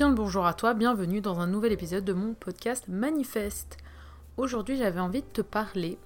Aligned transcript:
bien 0.00 0.08
le 0.08 0.14
bonjour 0.14 0.46
à 0.46 0.54
toi, 0.54 0.72
bienvenue 0.72 1.20
dans 1.20 1.40
un 1.40 1.46
nouvel 1.46 1.72
épisode 1.72 2.06
de 2.06 2.14
mon 2.14 2.32
podcast 2.32 2.88
Manifeste. 2.88 3.76
Aujourd'hui 4.38 4.78
j'avais 4.78 4.98
envie 4.98 5.20
de 5.20 5.26
te 5.26 5.42
parler 5.42 5.98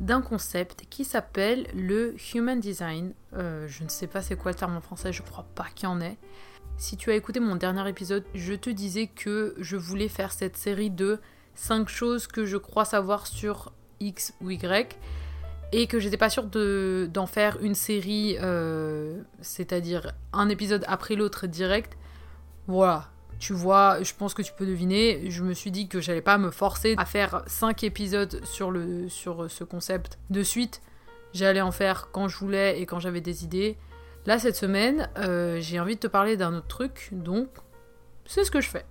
d'un 0.00 0.20
concept 0.20 0.86
qui 0.90 1.04
s'appelle 1.04 1.68
le 1.72 2.16
Human 2.34 2.58
Design. 2.58 3.14
Euh, 3.34 3.68
je 3.68 3.84
ne 3.84 3.88
sais 3.88 4.08
pas 4.08 4.22
c'est 4.22 4.34
quoi 4.34 4.50
le 4.50 4.56
terme 4.56 4.76
en 4.76 4.80
français, 4.80 5.12
je 5.12 5.22
crois 5.22 5.46
pas 5.54 5.68
qu'il 5.72 5.88
y 5.88 5.92
en 5.92 6.00
ait. 6.00 6.16
Si 6.78 6.96
tu 6.96 7.12
as 7.12 7.14
écouté 7.14 7.38
mon 7.38 7.54
dernier 7.54 7.88
épisode, 7.88 8.24
je 8.34 8.54
te 8.54 8.70
disais 8.70 9.06
que 9.06 9.54
je 9.56 9.76
voulais 9.76 10.08
faire 10.08 10.32
cette 10.32 10.56
série 10.56 10.90
de 10.90 11.20
5 11.54 11.88
choses 11.88 12.26
que 12.26 12.44
je 12.44 12.56
crois 12.56 12.84
savoir 12.84 13.28
sur 13.28 13.72
X 14.00 14.34
ou 14.40 14.50
Y 14.50 14.98
et 15.70 15.86
que 15.86 16.00
j'étais 16.00 16.16
pas 16.16 16.28
sûre 16.28 16.46
d'en 16.46 17.26
faire 17.26 17.56
une 17.62 17.76
série, 17.76 18.36
euh, 18.40 19.22
c'est-à-dire 19.42 20.10
un 20.32 20.48
épisode 20.48 20.84
après 20.88 21.14
l'autre 21.14 21.46
direct. 21.46 21.96
Voilà, 22.66 23.11
tu 23.42 23.54
vois, 23.54 24.00
je 24.04 24.12
pense 24.16 24.34
que 24.34 24.42
tu 24.42 24.52
peux 24.52 24.64
deviner, 24.64 25.28
je 25.28 25.42
me 25.42 25.52
suis 25.52 25.72
dit 25.72 25.88
que 25.88 26.00
j'allais 26.00 26.22
pas 26.22 26.38
me 26.38 26.52
forcer 26.52 26.94
à 26.96 27.04
faire 27.04 27.42
5 27.48 27.82
épisodes 27.82 28.40
sur, 28.44 28.70
le, 28.70 29.08
sur 29.08 29.50
ce 29.50 29.64
concept 29.64 30.20
de 30.30 30.44
suite. 30.44 30.80
J'allais 31.32 31.60
en 31.60 31.72
faire 31.72 32.10
quand 32.12 32.28
je 32.28 32.38
voulais 32.38 32.80
et 32.80 32.86
quand 32.86 33.00
j'avais 33.00 33.20
des 33.20 33.42
idées. 33.42 33.76
Là, 34.26 34.38
cette 34.38 34.54
semaine, 34.54 35.10
euh, 35.18 35.58
j'ai 35.60 35.80
envie 35.80 35.96
de 35.96 36.00
te 36.00 36.06
parler 36.06 36.36
d'un 36.36 36.54
autre 36.54 36.68
truc, 36.68 37.08
donc 37.10 37.48
c'est 38.26 38.44
ce 38.44 38.52
que 38.52 38.60
je 38.60 38.68
fais. 38.68 38.86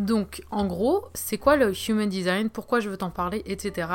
Donc, 0.00 0.42
en 0.50 0.66
gros, 0.66 1.06
c'est 1.14 1.38
quoi 1.38 1.54
le 1.54 1.72
human 1.88 2.08
design? 2.08 2.50
Pourquoi 2.50 2.80
je 2.80 2.90
veux 2.90 2.96
t'en 2.96 3.10
parler? 3.10 3.44
Etc. 3.46 3.88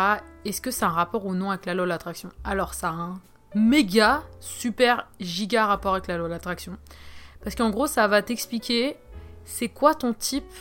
Est-ce 0.46 0.62
que 0.62 0.72
c'est 0.72 0.86
un 0.86 0.88
rapport 0.88 1.26
ou 1.26 1.36
non 1.36 1.50
avec 1.50 1.66
la 1.66 1.74
loi 1.74 1.84
de 1.84 1.90
l'attraction 1.90 2.30
Alors, 2.46 2.74
ça 2.74 2.88
a 2.88 2.94
un 2.94 3.20
méga, 3.54 4.24
super, 4.40 5.10
giga 5.20 5.66
rapport 5.66 5.96
avec 5.96 6.08
la 6.08 6.16
loi 6.16 6.30
de 6.30 6.34
l'attraction. 6.34 6.78
Parce 7.44 7.56
qu'en 7.56 7.70
gros, 7.70 7.88
ça 7.88 8.08
va 8.08 8.22
t'expliquer 8.22 8.96
c'est 9.50 9.68
quoi 9.68 9.96
ton 9.96 10.14
type 10.14 10.54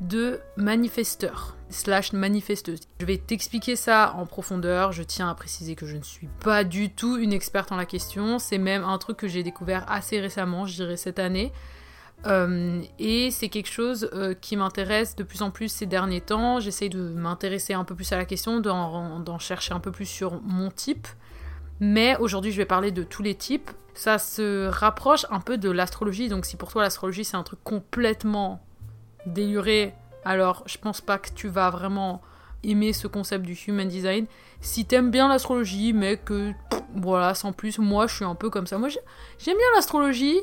de 0.00 0.40
manifesteur 0.56 1.56
slash 1.70 2.12
manifesteuse? 2.12 2.80
Je 3.00 3.06
vais 3.06 3.16
t'expliquer 3.16 3.76
ça 3.76 4.14
en 4.16 4.26
profondeur. 4.26 4.92
Je 4.92 5.02
tiens 5.02 5.30
à 5.30 5.34
préciser 5.34 5.74
que 5.74 5.86
je 5.86 5.96
ne 5.96 6.02
suis 6.02 6.28
pas 6.44 6.62
du 6.62 6.90
tout 6.90 7.16
une 7.16 7.32
experte 7.32 7.72
en 7.72 7.76
la 7.76 7.86
question. 7.86 8.38
C'est 8.38 8.58
même 8.58 8.84
un 8.84 8.98
truc 8.98 9.16
que 9.16 9.26
j'ai 9.26 9.42
découvert 9.42 9.90
assez 9.90 10.20
récemment, 10.20 10.66
je 10.66 10.74
dirais 10.74 10.96
cette 10.96 11.18
année. 11.18 11.50
Euh, 12.26 12.82
et 12.98 13.30
c'est 13.30 13.48
quelque 13.48 13.70
chose 13.70 14.10
euh, 14.12 14.34
qui 14.34 14.56
m'intéresse 14.56 15.16
de 15.16 15.22
plus 15.22 15.42
en 15.42 15.50
plus 15.50 15.68
ces 15.68 15.86
derniers 15.86 16.20
temps. 16.20 16.60
J'essaye 16.60 16.90
de 16.90 17.00
m'intéresser 17.00 17.72
un 17.72 17.84
peu 17.84 17.94
plus 17.94 18.12
à 18.12 18.18
la 18.18 18.26
question, 18.26 18.60
d'en 18.60 19.38
chercher 19.38 19.72
un 19.72 19.80
peu 19.80 19.90
plus 19.90 20.06
sur 20.06 20.42
mon 20.42 20.70
type. 20.70 21.08
Mais 21.80 22.16
aujourd'hui, 22.18 22.52
je 22.52 22.56
vais 22.56 22.66
parler 22.66 22.90
de 22.90 23.02
tous 23.02 23.22
les 23.22 23.34
types. 23.34 23.70
Ça 23.94 24.18
se 24.18 24.68
rapproche 24.68 25.26
un 25.30 25.40
peu 25.40 25.58
de 25.58 25.70
l'astrologie. 25.70 26.28
Donc, 26.28 26.44
si 26.46 26.56
pour 26.56 26.70
toi 26.70 26.82
l'astrologie 26.82 27.24
c'est 27.24 27.36
un 27.36 27.42
truc 27.42 27.60
complètement 27.64 28.62
déluré, 29.26 29.94
alors 30.24 30.62
je 30.66 30.78
pense 30.78 31.00
pas 31.00 31.18
que 31.18 31.30
tu 31.30 31.48
vas 31.48 31.70
vraiment 31.70 32.20
aimer 32.62 32.92
ce 32.92 33.06
concept 33.06 33.44
du 33.44 33.54
human 33.54 33.88
design. 33.88 34.26
Si 34.60 34.84
t'aimes 34.84 35.10
bien 35.10 35.28
l'astrologie, 35.28 35.92
mais 35.92 36.16
que 36.16 36.52
voilà, 36.94 37.34
sans 37.34 37.52
plus, 37.52 37.78
moi 37.78 38.06
je 38.06 38.16
suis 38.16 38.24
un 38.24 38.34
peu 38.34 38.50
comme 38.50 38.66
ça. 38.66 38.78
Moi 38.78 38.88
j'aime 38.88 39.56
bien 39.56 39.66
l'astrologie, 39.74 40.40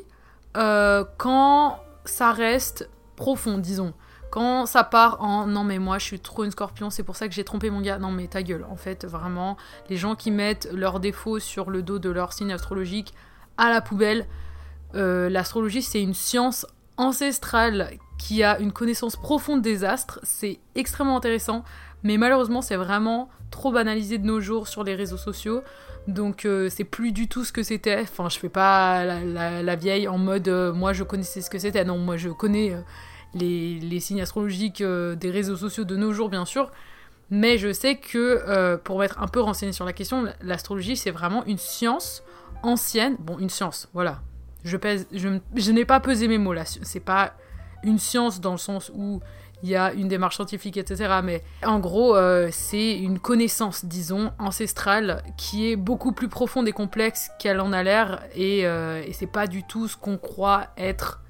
euh, 0.58 1.03
quand 1.18 1.80
ça 2.06 2.31
reste 2.31 2.90
profond, 3.16 3.58
disons. 3.58 3.94
Quand 4.34 4.66
ça 4.66 4.84
part 4.84 5.22
en 5.22 5.45
non 5.45 5.64
mais 5.64 5.78
moi 5.78 6.00
je 6.00 6.06
suis 6.06 6.20
trop 6.20 6.44
une 6.44 6.50
scorpion, 6.50 6.89
c'est 6.89 7.03
pour 7.03 7.16
ça 7.16 7.28
que 7.28 7.36
j'ai 7.36 7.44
trompé 7.44 7.70
mon 7.70 7.81
gars. 7.81 8.00
Non 8.00 8.09
mais 8.09 8.26
ta 8.26 8.42
gueule, 8.42 8.66
en 8.67 8.75
fait 8.75 9.06
vraiment, 9.06 9.58
les 9.92 9.95
gens 9.95 10.16
qui 10.16 10.31
mettent 10.31 10.67
leurs 10.73 11.00
défauts 11.00 11.38
sur 11.38 11.70
le 11.70 11.84
dos 11.84 12.00
de 12.00 12.09
leur 12.09 12.34
signe 12.34 12.52
astrologique 12.52 13.14
à 13.58 13.70
la 13.70 13.80
poubelle. 13.80 14.25
Euh, 14.95 15.30
l'astrologie 15.30 15.84
c'est 15.84 16.02
une 16.02 16.16
science 16.16 16.66
ancestrale 16.98 17.92
qui 18.17 18.42
a 18.42 18.58
une 18.58 18.72
connaissance 18.72 19.17
profonde 19.17 19.62
des 19.62 19.84
astres, 19.84 20.19
c'est 20.24 20.59
extrêmement 20.74 21.18
intéressant, 21.18 21.63
mais 22.02 22.18
malheureusement 22.18 22.63
c'est 22.63 22.75
vraiment 22.75 23.30
trop 23.52 23.72
banalisé 23.72 24.18
de 24.18 24.25
nos 24.25 24.41
jours 24.41 24.68
sur 24.68 24.84
les 24.84 24.96
réseaux 24.96 25.18
sociaux. 25.18 25.62
Donc 26.07 26.46
euh, 26.46 26.69
c'est 26.72 26.86
plus 26.86 27.12
du 27.12 27.28
tout 27.28 27.46
ce 27.46 27.53
que 27.53 27.62
c'était. 27.62 28.02
Enfin, 28.02 28.30
je 28.30 28.40
fais 28.40 28.50
pas 28.50 29.06
la, 29.06 29.75
vieille 29.75 30.07
en 30.07 30.18
mode 30.18 30.47
euh, 30.47 30.74
moi 30.74 30.91
je 30.91 31.03
connaissais 31.03 31.41
ce 31.41 31.52
que 31.52 31.59
c'était. 31.59 31.86
Non, 31.86 32.00
moi 32.00 32.18
je 32.18 32.30
connais 32.30 32.75
les, 33.33 33.99
signes 33.99 34.21
astrologiques 34.21 34.83
des 34.83 35.31
réseaux 35.31 35.55
sociaux 35.57 35.83
de 35.83 35.95
nos 35.95 36.13
jours, 36.13 36.29
bien 36.29 36.45
sûr. 36.45 36.71
Mais 37.29 37.57
je 37.57 37.71
sais 37.73 37.95
que 37.95 38.75
pour 38.83 39.03
être 39.03 39.21
un 39.21 39.27
peu 39.27 39.39
renseigné 39.39 39.71
sur 39.71 39.85
la 39.85 39.94
question, 39.94 40.25
l'astrologie 40.41 40.95
c'est 40.97 41.11
vraiment 41.11 41.44
une 41.45 41.57
science 41.57 42.23
ancienne. 42.63 43.17
Bon, 43.19 43.38
une 43.39 43.49
science, 43.49 43.89
voilà. 43.94 44.21
Je, 44.63 44.77
pèse, 44.77 45.07
je, 45.11 45.71
n'ai 45.71 45.85
pas 45.85 45.99
pesé 45.99 46.27
mes 46.27 46.38
mots 46.38 46.53
là. 46.53 46.63
C'est 46.66 46.99
pas 46.99 47.33
une 47.83 47.99
science 47.99 48.39
dans 48.39 48.53
le 48.53 48.57
sens 48.57 48.91
où 48.95 49.21
il 49.61 49.69
y 49.69 49.75
a 49.75 49.94
une 49.94 50.07
démarche 50.07 50.35
scientifique, 50.35 50.77
etc. 50.77 51.19
Mais 51.23 51.44
en 51.63 51.79
gros, 51.79 52.15
euh, 52.15 52.50
c'est 52.51 52.97
une 52.97 53.19
connaissance, 53.19 53.85
disons, 53.85 54.31
ancestrale 54.39 55.23
qui 55.38 55.69
est 55.69 55.75
beaucoup 55.75 56.11
plus 56.11 56.27
profonde 56.27 56.67
et 56.67 56.73
complexe 56.73 57.29
qu'elle 57.39 57.61
en 57.61 57.71
a 57.71 57.83
l'air. 57.83 58.21
Euh, 58.38 59.03
et 59.05 59.13
c'est 59.13 59.27
pas 59.27 59.47
du 59.47 59.63
tout 59.63 59.88
ce 59.88 59.95
qu'on 59.95 60.17
croit 60.17 60.67
être. 60.77 61.21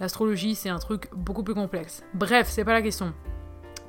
L'astrologie, 0.00 0.54
c'est 0.54 0.68
un 0.68 0.78
truc 0.78 1.08
beaucoup 1.14 1.42
plus 1.42 1.54
complexe. 1.54 2.02
Bref, 2.14 2.48
c'est 2.50 2.64
pas 2.64 2.72
la 2.72 2.82
question. 2.82 3.12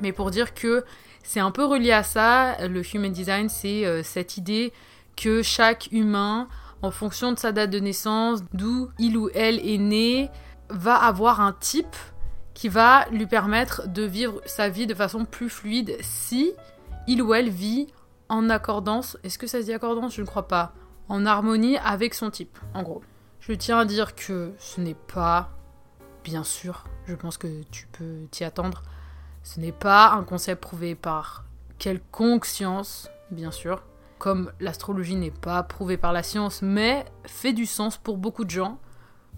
Mais 0.01 0.11
pour 0.11 0.31
dire 0.31 0.53
que 0.53 0.83
c'est 1.23 1.39
un 1.39 1.51
peu 1.51 1.65
relié 1.65 1.91
à 1.91 2.03
ça, 2.03 2.67
le 2.67 2.81
human 2.93 3.11
design, 3.11 3.49
c'est 3.49 3.85
euh, 3.85 4.03
cette 4.03 4.37
idée 4.37 4.73
que 5.15 5.41
chaque 5.41 5.89
humain, 5.91 6.47
en 6.81 6.91
fonction 6.91 7.31
de 7.31 7.39
sa 7.39 7.51
date 7.51 7.69
de 7.69 7.79
naissance, 7.79 8.41
d'où 8.53 8.89
il 8.99 9.17
ou 9.17 9.29
elle 9.33 9.65
est 9.67 9.77
né, 9.77 10.29
va 10.69 10.95
avoir 10.95 11.41
un 11.41 11.53
type 11.53 11.95
qui 12.53 12.69
va 12.69 13.05
lui 13.11 13.25
permettre 13.25 13.87
de 13.87 14.03
vivre 14.03 14.41
sa 14.45 14.69
vie 14.69 14.87
de 14.87 14.93
façon 14.93 15.25
plus 15.25 15.49
fluide 15.49 15.97
si 16.01 16.53
il 17.07 17.21
ou 17.21 17.33
elle 17.33 17.49
vit 17.49 17.87
en 18.29 18.49
accordance, 18.49 19.17
est-ce 19.23 19.37
que 19.37 19.47
ça 19.47 19.59
se 19.59 19.65
dit 19.65 19.73
accordance? 19.73 20.15
Je 20.15 20.21
ne 20.21 20.25
crois 20.25 20.47
pas, 20.47 20.73
en 21.09 21.25
harmonie 21.25 21.77
avec 21.77 22.13
son 22.13 22.31
type, 22.31 22.57
en 22.73 22.81
gros. 22.81 23.03
Je 23.39 23.53
tiens 23.53 23.79
à 23.79 23.85
dire 23.85 24.15
que 24.15 24.53
ce 24.57 24.81
n'est 24.81 24.95
pas, 24.95 25.51
bien 26.25 26.43
sûr, 26.43 26.85
je 27.05 27.13
pense 27.13 27.37
que 27.37 27.61
tu 27.69 27.87
peux 27.91 28.25
t'y 28.31 28.43
attendre, 28.43 28.81
ce 29.43 29.59
n'est 29.59 29.71
pas 29.71 30.11
un 30.13 30.23
concept 30.23 30.59
prouvé 30.59 30.95
par 30.95 31.45
quelconque 31.77 32.45
science, 32.45 33.11
bien 33.29 33.51
sûr, 33.51 33.83
comme 34.17 34.51
l'astrologie 34.59 35.15
n'est 35.15 35.29
pas 35.29 35.61
prouvée 35.61 35.97
par 35.97 36.13
la 36.13 36.23
science, 36.23 36.63
mais 36.63 37.05
fait 37.25 37.53
du 37.53 37.67
sens 37.67 37.97
pour 37.97 38.17
beaucoup 38.17 38.43
de 38.43 38.49
gens. 38.49 38.79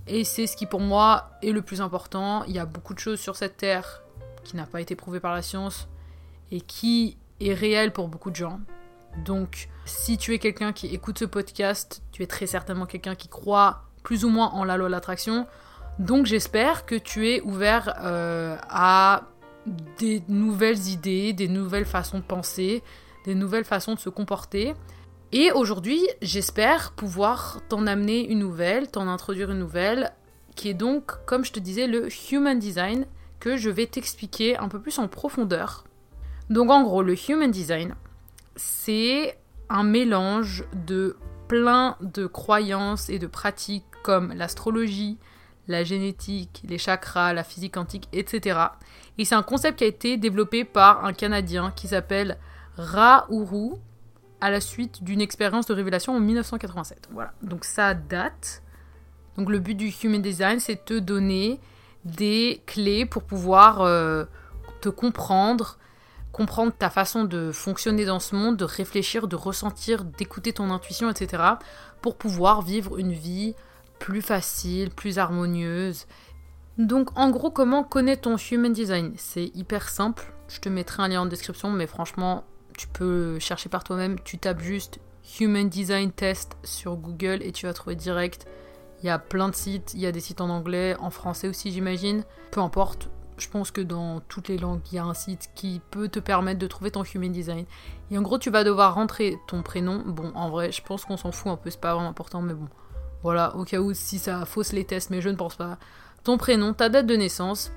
Et 0.08 0.24
c'est 0.24 0.48
ce 0.48 0.56
qui 0.56 0.66
pour 0.66 0.80
moi 0.80 1.31
est 1.44 1.52
le 1.52 1.62
plus 1.62 1.81
important. 1.81 2.46
Il 2.46 2.56
y 2.56 2.59
a 2.59 2.66
beaucoup 2.66 2.94
de 2.94 3.00
choses 3.00 3.19
sur 3.19 3.36
cette 3.36 3.58
Terre 3.58 4.02
qui 4.46 4.56
n'a 4.56 4.66
pas 4.66 4.80
été 4.80 4.96
prouvée 4.96 5.19
par 5.19 5.34
la 5.34 5.42
science 5.42 5.90
et 6.52 6.62
qui 6.62 7.18
est 7.42 7.54
réel 7.54 7.92
pour 7.92 8.08
beaucoup 8.08 8.31
de 8.31 8.38
gens. 8.38 8.62
Donc 9.25 9.68
si 9.84 10.18
tu 10.18 10.34
es 10.34 10.40
quelqu'un 10.40 10.72
qui 10.72 10.88
écoute 10.88 11.19
ce 11.19 11.25
podcast, 11.25 12.02
tu 12.14 12.24
es 12.24 12.28
très 12.28 12.48
certainement 12.48 12.86
quelqu'un 12.86 13.16
qui 13.16 13.28
croit 13.28 13.84
plus 14.04 14.24
ou 14.24 14.30
moins 14.30 14.52
en 14.52 14.64
la 14.64 14.78
loi 14.78 14.88
de 14.88 14.94
l'attraction. 14.94 15.48
Donc 16.00 16.25
j'espère 16.25 16.85
que 16.85 16.96
tu 16.96 17.30
es 17.30 17.41
ouvert 17.41 17.96
euh, 18.03 18.56
à 18.69 19.24
des 19.97 20.24
nouvelles 20.28 20.88
idées, 20.88 21.34
des 21.34 21.47
nouvelles 21.47 21.85
façons 21.85 22.19
de 22.19 22.24
penser, 22.24 22.84
des 23.25 23.35
nouvelles 23.35 23.66
façons 23.66 23.96
de 23.96 24.00
se 24.00 24.09
comporter. 24.09 24.74
Et 25.31 25.52
aujourd'hui, 25.52 26.07
j'espère 26.22 26.94
pouvoir 26.94 27.59
t'en 27.68 27.88
amener 27.88 28.30
une 28.30 28.40
nouvelle, 28.40 28.90
t'en 28.90 29.07
introduire 29.07 29.52
une 29.52 29.59
nouvelle, 29.59 30.12
qui 30.56 30.69
est 30.69 30.74
donc, 30.74 31.12
comme 31.25 31.44
je 31.44 31.52
te 31.52 31.59
disais, 31.59 31.88
le 31.88 32.07
Human 32.31 32.57
Design, 32.57 33.06
que 33.40 33.57
je 33.57 33.69
vais 33.69 33.88
t'expliquer 33.88 34.57
un 34.57 34.69
peu 34.69 34.80
plus 34.80 35.00
en 35.00 35.07
profondeur. 35.07 35.84
Donc 36.50 36.69
en 36.72 36.84
gros, 36.84 37.02
le 37.02 37.16
Human 37.30 37.52
Design, 37.52 37.96
c'est 38.56 39.38
un 39.69 39.84
mélange 39.84 40.63
de 40.74 41.18
plein 41.47 41.97
de 42.02 42.25
croyances 42.25 43.10
et 43.10 43.19
de 43.19 43.27
pratiques 43.27 43.86
comme 44.04 44.31
l'astrologie, 44.33 45.18
la 45.68 45.84
génétique, 45.84 46.64
les 46.68 46.78
chakras, 46.78 47.34
la 47.34 47.44
physique 47.44 47.74
quantique, 47.74 48.08
etc. 48.14 48.60
Et 49.18 49.25
c'est 49.25 49.36
un 49.36 49.44
concept 49.44 49.80
qui 49.80 49.84
a 49.84 49.88
été 49.88 50.18
développé 50.18 50.64
par 50.64 51.06
un 51.06 51.14
Canadien 51.14 51.72
qui 51.75 51.88
s'appelle 51.88 52.38
Rahuru 52.78 53.75
à 54.40 54.52
la 54.52 54.62
suite 54.62 55.04
d'une 55.04 55.22
expérience 55.22 55.66
de 55.66 55.74
révélation 55.74 56.16
en 56.16 56.19
1987. 56.19 57.10
Voilà, 57.12 57.34
donc 57.42 57.66
ça 57.66 57.94
date. 57.94 58.62
Donc 59.38 59.50
le 59.50 59.60
but 59.60 59.75
du 59.75 59.94
Human 60.04 60.22
Design, 60.22 60.60
c'est 60.60 60.75
de 60.75 60.81
te 60.81 61.00
donner 61.00 61.60
des 62.06 62.62
clés 62.66 63.06
pour 63.06 63.24
pouvoir 63.24 63.81
euh, 63.81 64.25
te 64.81 64.90
comprendre, 64.90 65.78
comprendre 66.31 66.72
ta 66.72 66.90
façon 66.90 67.24
de 67.24 67.52
fonctionner 67.52 68.06
dans 68.06 68.19
ce 68.19 68.36
monde, 68.36 68.58
de 68.58 68.64
réfléchir, 68.64 69.28
de 69.28 69.36
ressentir, 69.36 70.04
d'écouter 70.04 70.54
ton 70.54 70.69
intuition, 70.69 71.10
etc. 71.10 71.44
pour 72.02 72.16
pouvoir 72.16 72.62
vivre 72.62 72.98
une 72.98 73.12
vie 73.12 73.56
plus 73.99 74.21
facile, 74.21 74.89
plus 74.89 75.17
harmonieuse. 75.19 76.05
Donc 76.77 77.09
en 77.17 77.31
gros, 77.31 77.51
comment 77.51 77.83
connaître 77.83 78.21
ton 78.23 78.38
Human 78.38 78.71
Design? 78.71 79.13
C'est 79.17 79.51
hyper 79.55 79.89
simple. 79.89 80.31
Je 80.47 80.59
te 80.59 80.69
mettrai 80.69 81.03
un 81.03 81.07
lien 81.07 81.21
en 81.21 81.25
description, 81.25 81.71
mais 81.71 81.88
franchement, 81.88 82.44
tu 82.77 82.88
peux 82.88 83.39
chercher 83.39 83.69
par 83.69 83.83
toi-même. 83.83 84.19
Tu 84.19 84.38
tapes 84.38 84.61
juste 84.61 84.99
Human 85.39 85.67
Design 85.67 86.11
Test 86.11 86.57
sur 86.63 86.95
Google 86.95 87.39
et 87.41 87.51
tu 87.51 87.65
vas 87.65 87.73
trouver 87.73 87.95
direct. 87.95 88.47
Il 89.01 89.07
y 89.07 89.09
a 89.09 89.19
plein 89.19 89.49
de 89.49 89.55
sites, 89.55 89.94
il 89.94 89.99
y 89.99 90.05
a 90.05 90.11
des 90.11 90.19
sites 90.19 90.41
en 90.41 90.49
anglais, 90.49 90.95
en 90.99 91.09
français 91.09 91.47
aussi 91.47 91.71
j'imagine. 91.71 92.23
Peu 92.51 92.61
importe, 92.61 93.09
je 93.38 93.47
pense 93.47 93.71
que 93.71 93.81
dans 93.81 94.19
toutes 94.21 94.47
les 94.47 94.57
langues, 94.57 94.81
il 94.91 94.95
y 94.95 94.99
a 94.99 95.03
un 95.03 95.13
site 95.13 95.49
qui 95.53 95.81
peut 95.91 96.07
te 96.07 96.19
permettre 96.19 96.59
de 96.59 96.67
trouver 96.67 96.91
ton 96.91 97.03
human 97.03 97.31
design. 97.31 97.65
Et 98.09 98.17
en 98.17 98.21
gros, 98.21 98.39
tu 98.39 98.49
vas 98.49 98.63
devoir 98.63 98.95
rentrer 98.95 99.38
ton 99.47 99.61
prénom. 99.61 100.03
Bon, 100.05 100.31
en 100.33 100.49
vrai, 100.49 100.71
je 100.71 100.81
pense 100.81 101.05
qu'on 101.05 101.17
s'en 101.17 101.31
fout 101.31 101.51
un 101.51 101.57
peu, 101.57 101.69
c'est 101.69 101.79
pas 101.79 101.94
vraiment 101.94 102.09
important, 102.09 102.41
mais 102.41 102.53
bon. 102.53 102.67
Voilà, 103.24 103.56
au 103.56 103.64
cas 103.64 103.80
où 103.80 103.94
si 103.94 104.19
ça 104.19 104.46
fausse 104.46 104.74
les 104.74 104.86
tests, 104.86 105.10
mais 105.10 105.22
je 105.22 105.30
ne 105.30 105.36
pense 105.36 105.56
pas. 105.56 105.78
Ton 106.24 106.38
prénom, 106.38 106.74
ta 106.74 106.90
date 106.90 107.06
de 107.06 107.16
naissance, 107.16 107.72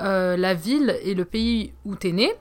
euh, 0.00 0.36
la 0.36 0.54
ville 0.54 0.98
et 1.02 1.14
le 1.14 1.24
pays 1.24 1.72
où 1.84 1.94
t'es 1.94 2.12
né, 2.12 2.32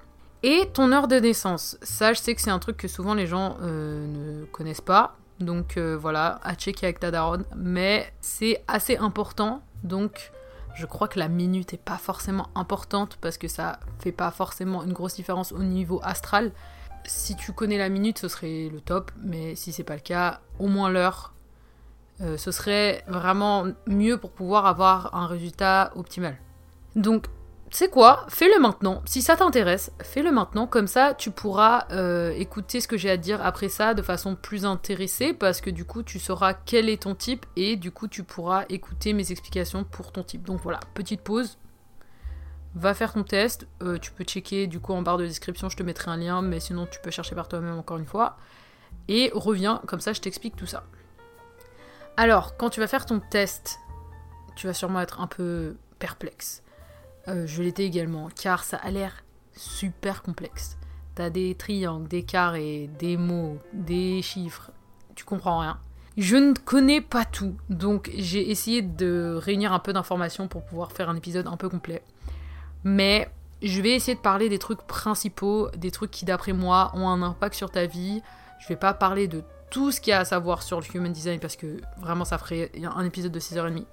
et 0.44 0.70
ton 0.74 0.92
heure 0.92 1.08
de 1.08 1.16
naissance. 1.16 1.78
Ça, 1.82 2.14
je 2.14 2.20
sais 2.20 2.36
que 2.36 2.42
c'est 2.42 2.52
un 2.52 2.60
truc 2.60 2.78
que 2.78 2.88
souvent 2.88 3.14
les 3.14 3.28
gens 3.28 3.58
euh, 3.62 4.06
ne 4.08 4.46
connaissent 4.46 4.82
pas. 4.82 5.18
Donc 5.40 5.78
euh, 5.78 5.98
voilà, 6.00 6.40
à 6.44 6.54
checker 6.56 6.86
avec 6.86 7.00
ta 7.00 7.12
daronne. 7.12 7.46
Mais 7.56 8.14
c'est 8.22 8.64
assez 8.68 8.98
important. 8.98 9.62
Donc 9.84 10.32
je 10.76 10.86
crois 10.86 11.08
que 11.08 11.20
la 11.20 11.30
minute 11.30 11.74
est 11.74 11.82
pas 11.82 11.98
forcément 11.98 12.50
importante 12.56 13.18
parce 13.22 13.38
que 13.38 13.48
ça 13.48 13.80
fait 14.00 14.12
pas 14.12 14.32
forcément 14.32 14.84
une 14.84 14.94
grosse 14.94 15.16
différence 15.16 15.52
au 15.52 15.64
niveau 15.64 16.00
astral. 16.04 16.52
Si 17.06 17.36
tu 17.36 17.52
connais 17.52 17.78
la 17.78 17.90
minute, 17.90 18.18
ce 18.20 18.28
serait 18.28 18.70
le 18.72 18.80
top, 18.80 19.12
mais 19.22 19.56
si 19.56 19.72
c'est 19.72 19.84
pas 19.84 19.96
le 19.96 20.02
cas, 20.02 20.40
au 20.60 20.68
moins 20.68 20.90
l'heure, 20.90 21.34
euh, 22.22 22.38
ce 22.38 22.52
serait 22.52 23.04
vraiment 23.08 23.66
mieux 23.88 24.18
pour 24.18 24.32
pouvoir 24.32 24.66
avoir 24.66 25.16
un 25.16 25.28
résultat 25.28 25.92
optimal. 25.96 26.38
Donc 26.96 27.26
c'est 27.74 27.90
quoi 27.90 28.28
Fais-le 28.30 28.62
maintenant. 28.62 29.02
Si 29.06 29.24
ça 29.24 29.36
t'intéresse, 29.36 29.92
fais-le 30.04 30.32
maintenant. 30.32 30.68
Comme 30.68 30.86
ça, 30.86 31.16
tu 31.16 31.32
pourras 31.32 31.88
euh, 31.90 32.30
écouter 32.38 32.80
ce 32.80 32.88
que 32.88 32.98
j'ai 32.98 33.10
à 33.10 33.18
dire 33.18 33.44
après 33.44 33.68
ça 33.68 33.96
de 33.96 34.04
façon 34.04 34.36
plus 34.36 34.64
intéressée 34.64 35.34
parce 35.34 35.60
que 35.60 35.72
du 35.72 35.84
coup, 35.84 36.04
tu 36.04 36.20
sauras 36.20 36.54
quel 36.54 36.88
est 36.88 37.02
ton 37.02 37.16
type 37.16 37.48
et 37.56 37.76
du 37.76 37.90
coup, 37.90 38.08
tu 38.08 38.22
pourras 38.22 38.66
écouter 38.70 39.14
mes 39.14 39.32
explications 39.32 39.84
pour 39.84 40.12
ton 40.12 40.22
type. 40.22 40.44
Donc 40.44 40.62
voilà, 40.62 40.82
petite 40.94 41.22
pause. 41.22 41.58
Va 42.76 42.94
faire 42.94 43.14
ton 43.14 43.24
test. 43.24 43.68
Euh, 43.82 43.98
tu 43.98 44.12
peux 44.12 44.24
checker 44.24 44.68
du 44.68 44.80
coup 44.80 44.94
en 44.94 45.02
barre 45.02 45.18
de 45.18 45.26
description, 45.26 45.68
je 45.68 45.76
te 45.76 45.82
mettrai 45.82 46.12
un 46.12 46.18
lien, 46.18 46.44
mais 46.44 46.60
sinon 46.60 46.86
tu 46.86 47.00
peux 47.02 47.10
chercher 47.10 47.34
par 47.34 47.48
toi-même 47.48 47.80
encore 47.80 47.98
une 47.98 48.06
fois. 48.06 48.38
Et 49.08 49.32
reviens, 49.34 49.82
comme 49.88 50.00
ça 50.00 50.14
je 50.14 50.22
t'explique 50.22 50.56
tout 50.56 50.68
ça. 50.68 50.84
Alors, 52.16 52.58
quand 52.58 52.70
tu 52.70 52.80
vas 52.80 52.88
faire 52.88 53.06
ton 53.06 53.20
test, 53.20 53.80
tu 54.56 54.68
vas 54.68 54.74
sûrement 54.74 55.02
être 55.02 55.20
un 55.20 55.28
peu 55.28 55.76
perplexe. 55.98 56.62
Euh, 57.28 57.48
je 57.48 57.64
l'étais 57.64 57.86
également, 57.86 58.30
car 58.30 58.64
ça 58.64 58.78
a 58.78 58.92
l'air 58.92 59.24
super 59.56 60.22
complexe. 60.22 60.78
T'as 61.16 61.32
des 61.32 61.56
triangles, 61.56 62.08
des 62.08 62.24
carrés, 62.24 62.90
des 63.00 63.18
mots, 63.18 63.58
des 63.74 64.22
chiffres, 64.22 64.72
tu 65.16 65.26
comprends 65.26 65.60
rien. 65.60 65.80
Je 66.18 66.36
ne 66.36 66.54
connais 66.54 67.02
pas 67.02 67.26
tout, 67.26 67.56
donc 67.70 68.12
j'ai 68.16 68.52
essayé 68.52 68.84
de 68.84 69.36
réunir 69.36 69.74
un 69.74 69.80
peu 69.80 69.94
d'informations 69.94 70.48
pour 70.48 70.64
pouvoir 70.64 70.92
faire 70.92 71.10
un 71.10 71.16
épisode 71.16 71.48
un 71.48 71.58
peu 71.58 71.70
complet. 71.70 72.04
Mais 72.84 73.32
je 73.64 73.82
vais 73.82 73.92
essayer 73.92 74.16
de 74.16 74.22
parler 74.22 74.50
des 74.50 74.60
trucs 74.60 74.82
principaux, 74.84 75.70
des 75.76 75.90
trucs 75.90 76.12
qui 76.12 76.26
d'après 76.26 76.54
moi 76.54 76.92
ont 76.94 77.08
un 77.08 77.24
impact 77.24 77.56
sur 77.56 77.72
ta 77.72 77.88
vie. 77.88 78.22
Je 78.60 78.68
vais 78.68 78.76
pas 78.76 78.94
parler 78.94 79.28
de 79.28 79.44
tout 79.74 79.92
ce 79.92 80.00
qu'il 80.00 80.12
y 80.12 80.14
a 80.14 80.20
à 80.20 80.26
savoir 80.26 80.62
sur 80.62 80.80
le 80.80 80.86
human 80.94 81.12
design 81.12 81.40
parce 81.40 81.56
que 81.56 81.82
vraiment 81.98 82.26
ça 82.26 82.38
ferait 82.38 82.72
un 82.84 83.04
épisode 83.04 83.32
de 83.32 83.40
6h30. 83.40 83.74
Donc 83.74 83.86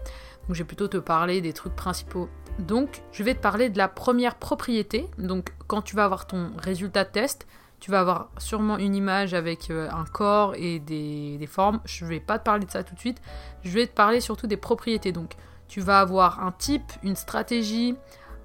je 0.50 0.58
vais 0.58 0.64
plutôt 0.64 0.88
te 0.88 0.98
parler 0.98 1.40
des 1.40 1.54
trucs 1.54 1.74
principaux 1.74 2.28
donc, 2.60 3.02
je 3.12 3.22
vais 3.22 3.34
te 3.34 3.40
parler 3.40 3.70
de 3.70 3.78
la 3.78 3.88
première 3.88 4.34
propriété. 4.34 5.08
Donc, 5.18 5.52
quand 5.66 5.82
tu 5.82 5.96
vas 5.96 6.04
avoir 6.04 6.26
ton 6.26 6.50
résultat 6.58 7.04
de 7.04 7.10
test, 7.10 7.46
tu 7.78 7.90
vas 7.90 8.00
avoir 8.00 8.30
sûrement 8.38 8.76
une 8.76 8.94
image 8.94 9.32
avec 9.32 9.70
euh, 9.70 9.88
un 9.90 10.04
corps 10.04 10.54
et 10.56 10.78
des, 10.78 11.38
formes. 11.46 11.80
Je 11.86 12.04
vais 12.04 12.20
pas 12.20 12.38
te 12.38 12.44
parler 12.44 12.66
de 12.66 12.70
ça 12.70 12.84
tout 12.84 12.94
de 12.94 13.00
suite. 13.00 13.20
Je 13.64 13.70
vais 13.70 13.86
te 13.86 13.94
parler 13.94 14.20
surtout 14.20 14.46
des 14.46 14.58
propriétés. 14.58 15.12
Donc, 15.12 15.34
tu 15.68 15.80
vas 15.80 16.00
avoir 16.00 16.44
un 16.44 16.52
type, 16.52 16.92
une 17.02 17.16
stratégie, 17.16 17.96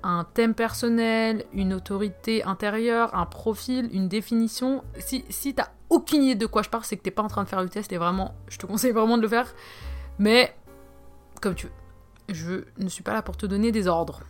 un 0.04 0.26
thème 0.34 0.54
personnel, 0.54 1.44
une 1.54 1.74
autorité 1.74 2.44
intérieure, 2.44 3.14
un 3.16 3.26
profil, 3.26 3.90
une 3.92 4.08
définition. 4.08 4.84
Si, 5.00 5.26
si 5.30 5.54
tu 5.54 5.62
n'as 5.62 5.70
aucune 5.96 6.24
idée 6.24 6.36
de 6.36 6.46
quoi 6.46 6.62
je 6.62 6.70
parle, 6.70 6.84
c'est 6.84 6.98
que 6.98 7.04
tu 7.04 7.08
n'es 7.08 7.14
pas 7.14 7.24
en 7.24 7.28
train 7.28 7.44
de 7.44 7.50
faire 7.50 7.62
le 7.62 7.70
test 7.70 7.92
et 7.92 7.98
vraiment, 7.98 8.36
je 8.48 8.58
te 8.58 8.66
conseille 8.66 8.92
vraiment 8.92 9.18
de 9.18 9.22
le 9.22 9.28
faire. 9.28 9.54
Mais, 10.20 10.56
comme 11.42 11.56
tu 11.56 11.68
veux 11.68 11.74
je 12.30 12.64
ne 12.78 12.90
suis 12.90 13.04
pas 13.04 13.14
là 13.14 13.22
pour 13.22 13.38
te 13.38 13.46
donner 13.46 13.72
des 13.72 13.88
ordres. 13.88 14.22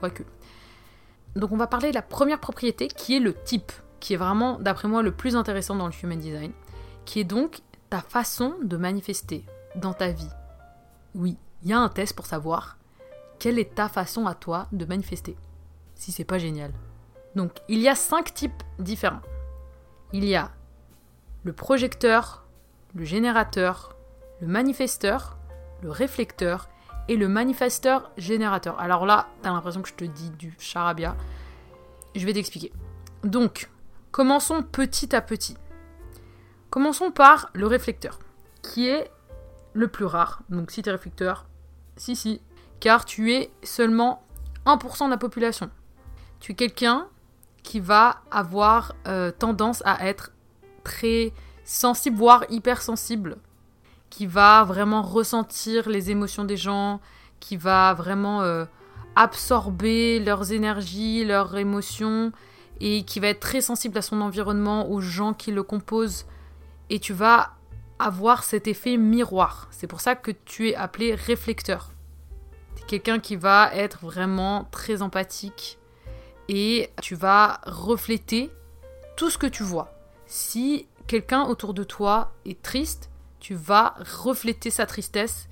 Quoique. 0.00 0.22
Donc 1.36 1.52
on 1.52 1.56
va 1.56 1.66
parler 1.66 1.90
de 1.90 1.94
la 1.94 2.02
première 2.02 2.40
propriété 2.40 2.88
qui 2.88 3.16
est 3.16 3.20
le 3.20 3.34
type, 3.34 3.72
qui 4.00 4.14
est 4.14 4.16
vraiment, 4.16 4.58
d'après 4.58 4.88
moi, 4.88 5.02
le 5.02 5.12
plus 5.12 5.36
intéressant 5.36 5.74
dans 5.74 5.86
le 5.86 5.92
human 6.02 6.18
design, 6.18 6.52
qui 7.04 7.20
est 7.20 7.24
donc 7.24 7.60
ta 7.90 8.00
façon 8.00 8.54
de 8.62 8.76
manifester 8.76 9.44
dans 9.76 9.94
ta 9.94 10.10
vie. 10.10 10.28
Oui, 11.14 11.36
il 11.62 11.70
y 11.70 11.72
a 11.72 11.78
un 11.78 11.88
test 11.88 12.14
pour 12.14 12.26
savoir 12.26 12.78
quelle 13.38 13.58
est 13.58 13.74
ta 13.74 13.88
façon 13.88 14.26
à 14.26 14.34
toi 14.34 14.66
de 14.72 14.84
manifester. 14.84 15.36
Si 15.94 16.12
c'est 16.12 16.24
pas 16.24 16.38
génial. 16.38 16.72
Donc 17.34 17.52
il 17.68 17.78
y 17.80 17.88
a 17.88 17.94
cinq 17.94 18.34
types 18.34 18.62
différents. 18.78 19.22
Il 20.12 20.24
y 20.24 20.34
a 20.34 20.50
le 21.48 21.54
projecteur, 21.54 22.44
le 22.94 23.06
générateur, 23.06 23.96
le 24.42 24.46
manifesteur, 24.48 25.38
le 25.80 25.90
réflecteur 25.90 26.68
et 27.08 27.16
le 27.16 27.26
manifesteur 27.26 28.12
générateur. 28.18 28.78
Alors 28.78 29.06
là, 29.06 29.28
t'as 29.40 29.50
l'impression 29.50 29.80
que 29.80 29.88
je 29.88 29.94
te 29.94 30.04
dis 30.04 30.28
du 30.32 30.54
charabia. 30.58 31.16
Je 32.14 32.26
vais 32.26 32.34
t'expliquer. 32.34 32.70
Donc, 33.24 33.70
commençons 34.10 34.62
petit 34.62 35.16
à 35.16 35.22
petit. 35.22 35.56
Commençons 36.68 37.12
par 37.12 37.48
le 37.54 37.66
réflecteur, 37.66 38.18
qui 38.60 38.86
est 38.86 39.10
le 39.72 39.88
plus 39.88 40.04
rare. 40.04 40.42
Donc 40.50 40.70
si 40.70 40.82
t'es 40.82 40.90
réflecteur, 40.90 41.46
si 41.96 42.14
si, 42.14 42.42
car 42.78 43.06
tu 43.06 43.32
es 43.32 43.50
seulement 43.62 44.22
1% 44.66 45.06
de 45.06 45.10
la 45.12 45.16
population. 45.16 45.70
Tu 46.40 46.52
es 46.52 46.54
quelqu'un 46.54 47.08
qui 47.62 47.80
va 47.80 48.20
avoir 48.30 48.94
euh, 49.06 49.30
tendance 49.30 49.82
à 49.86 50.06
être 50.06 50.32
très 50.88 51.32
sensible, 51.64 52.16
voire 52.16 52.44
hypersensible 52.48 53.36
qui 54.10 54.26
va 54.26 54.64
vraiment 54.64 55.02
ressentir 55.02 55.88
les 55.88 56.10
émotions 56.10 56.44
des 56.44 56.56
gens, 56.56 57.00
qui 57.40 57.56
va 57.56 57.92
vraiment 57.94 58.42
euh, 58.42 58.64
absorber 59.16 60.18
leurs 60.18 60.52
énergies, 60.52 61.24
leurs 61.24 61.56
émotions, 61.56 62.32
et 62.80 63.04
qui 63.04 63.20
va 63.20 63.28
être 63.28 63.40
très 63.40 63.60
sensible 63.60 63.98
à 63.98 64.02
son 64.02 64.20
environnement, 64.20 64.90
aux 64.90 65.00
gens 65.00 65.34
qui 65.34 65.52
le 65.52 65.62
composent. 65.62 66.24
Et 66.90 67.00
tu 67.00 67.12
vas 67.12 67.50
avoir 67.98 68.44
cet 68.44 68.66
effet 68.66 68.96
miroir. 68.96 69.68
C'est 69.70 69.88
pour 69.88 70.00
ça 70.00 70.14
que 70.14 70.30
tu 70.30 70.70
es 70.70 70.74
appelé 70.74 71.14
réflecteur. 71.14 71.90
Tu 72.76 72.84
quelqu'un 72.86 73.18
qui 73.18 73.36
va 73.36 73.70
être 73.74 73.98
vraiment 74.06 74.66
très 74.70 75.02
empathique 75.02 75.78
et 76.48 76.90
tu 77.02 77.14
vas 77.14 77.60
refléter 77.66 78.50
tout 79.16 79.28
ce 79.28 79.36
que 79.36 79.48
tu 79.48 79.64
vois. 79.64 79.97
Si 80.28 80.86
quelqu'un 81.06 81.44
autour 81.44 81.72
de 81.72 81.82
toi 81.84 82.34
est 82.44 82.60
triste, 82.60 83.10
tu 83.40 83.54
vas 83.54 83.94
refléter 84.22 84.70
sa 84.70 84.84
tristesse. 84.84 85.48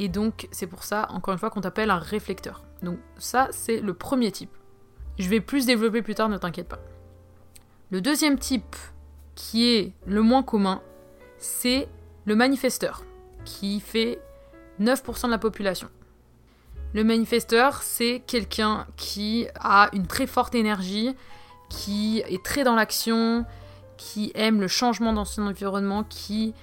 Et 0.00 0.08
donc, 0.08 0.48
c'est 0.50 0.66
pour 0.66 0.82
ça, 0.82 1.06
encore 1.10 1.32
une 1.32 1.38
fois, 1.38 1.48
qu'on 1.48 1.60
t'appelle 1.60 1.90
un 1.90 1.98
réflecteur. 1.98 2.64
Donc, 2.82 2.98
ça, 3.18 3.48
c'est 3.52 3.80
le 3.80 3.94
premier 3.94 4.32
type. 4.32 4.50
Je 5.20 5.28
vais 5.28 5.40
plus 5.40 5.64
développer 5.64 6.02
plus 6.02 6.16
tard, 6.16 6.28
ne 6.28 6.38
t'inquiète 6.38 6.68
pas. 6.68 6.80
Le 7.90 8.00
deuxième 8.00 8.36
type, 8.36 8.74
qui 9.36 9.68
est 9.68 9.92
le 10.06 10.22
moins 10.22 10.42
commun, 10.42 10.82
c'est 11.38 11.88
le 12.24 12.34
manifesteur, 12.34 13.04
qui 13.44 13.78
fait 13.78 14.20
9% 14.80 15.26
de 15.26 15.30
la 15.30 15.38
population. 15.38 15.88
Le 16.94 17.04
manifesteur, 17.04 17.80
c'est 17.82 18.24
quelqu'un 18.26 18.88
qui 18.96 19.46
a 19.60 19.88
une 19.92 20.08
très 20.08 20.26
forte 20.26 20.56
énergie, 20.56 21.14
qui 21.68 22.24
est 22.26 22.42
très 22.42 22.64
dans 22.64 22.74
l'action, 22.74 23.46
qui 23.96 24.32
aime 24.34 24.60
le 24.60 24.68
changement 24.68 25.12
dans 25.12 25.24
son 25.24 25.46
environnement, 25.46 26.04
qui 26.04 26.54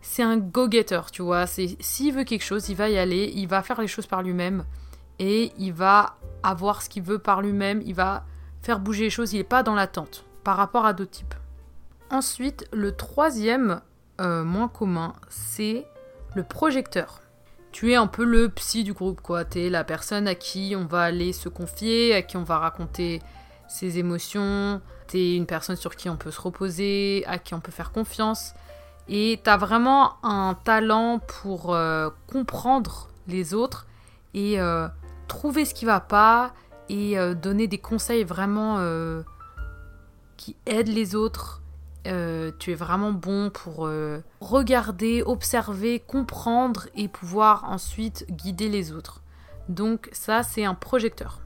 c'est 0.00 0.22
un 0.22 0.36
go-getter, 0.36 1.00
tu 1.12 1.22
vois. 1.22 1.46
C'est 1.46 1.76
s'il 1.80 2.14
veut 2.14 2.24
quelque 2.24 2.44
chose, 2.44 2.68
il 2.68 2.76
va 2.76 2.88
y 2.88 2.98
aller, 2.98 3.32
il 3.34 3.46
va 3.46 3.62
faire 3.62 3.80
les 3.80 3.88
choses 3.88 4.06
par 4.06 4.22
lui-même 4.22 4.64
et 5.18 5.52
il 5.58 5.72
va 5.72 6.16
avoir 6.42 6.82
ce 6.82 6.88
qu'il 6.88 7.02
veut 7.02 7.18
par 7.18 7.42
lui-même, 7.42 7.82
il 7.84 7.94
va 7.94 8.24
faire 8.62 8.78
bouger 8.80 9.04
les 9.04 9.10
choses, 9.10 9.32
il 9.32 9.38
n'est 9.38 9.44
pas 9.44 9.62
dans 9.62 9.74
l'attente 9.74 10.24
par 10.44 10.56
rapport 10.56 10.86
à 10.86 10.92
d'autres 10.92 11.10
types. 11.10 11.34
Ensuite, 12.10 12.66
le 12.72 12.92
troisième 12.92 13.80
euh, 14.20 14.44
moins 14.44 14.68
commun, 14.68 15.12
c'est 15.28 15.86
le 16.34 16.42
projecteur. 16.42 17.20
Tu 17.70 17.92
es 17.92 17.96
un 17.96 18.06
peu 18.06 18.24
le 18.24 18.48
psy 18.48 18.82
du 18.82 18.94
groupe, 18.94 19.20
quoi. 19.20 19.44
Tu 19.44 19.60
es 19.60 19.70
la 19.70 19.84
personne 19.84 20.26
à 20.26 20.34
qui 20.34 20.74
on 20.76 20.86
va 20.86 21.02
aller 21.02 21.32
se 21.32 21.48
confier, 21.48 22.14
à 22.14 22.22
qui 22.22 22.36
on 22.36 22.44
va 22.44 22.58
raconter 22.58 23.20
ses 23.68 23.98
émotions. 23.98 24.80
Tu 25.06 25.18
es 25.18 25.36
une 25.36 25.46
personne 25.46 25.76
sur 25.76 25.94
qui 25.94 26.08
on 26.08 26.16
peut 26.16 26.30
se 26.30 26.40
reposer, 26.40 27.24
à 27.26 27.38
qui 27.38 27.54
on 27.54 27.60
peut 27.60 27.72
faire 27.72 27.92
confiance. 27.92 28.54
Et 29.08 29.40
tu 29.42 29.48
as 29.48 29.56
vraiment 29.56 30.16
un 30.22 30.54
talent 30.64 31.18
pour 31.18 31.74
euh, 31.74 32.10
comprendre 32.26 33.08
les 33.26 33.54
autres 33.54 33.86
et 34.34 34.60
euh, 34.60 34.86
trouver 35.28 35.64
ce 35.64 35.72
qui 35.72 35.86
va 35.86 36.00
pas 36.00 36.52
et 36.88 37.18
euh, 37.18 37.34
donner 37.34 37.66
des 37.68 37.78
conseils 37.78 38.24
vraiment 38.24 38.78
qui 40.36 40.56
aident 40.66 40.88
les 40.88 41.14
autres. 41.14 41.62
tu 42.04 42.70
es 42.70 42.74
vraiment 42.74 43.12
bon 43.12 43.50
pour 43.50 43.90
regarder, 44.40 45.22
observer, 45.22 46.00
comprendre 46.00 46.86
et 46.94 47.08
pouvoir 47.08 47.64
ensuite 47.64 48.26
guider 48.30 48.68
les 48.68 48.92
autres. 48.92 49.22
Donc 49.68 50.08
ça, 50.12 50.42
c'est 50.42 50.64
un 50.64 50.74
projecteur. 50.74 51.40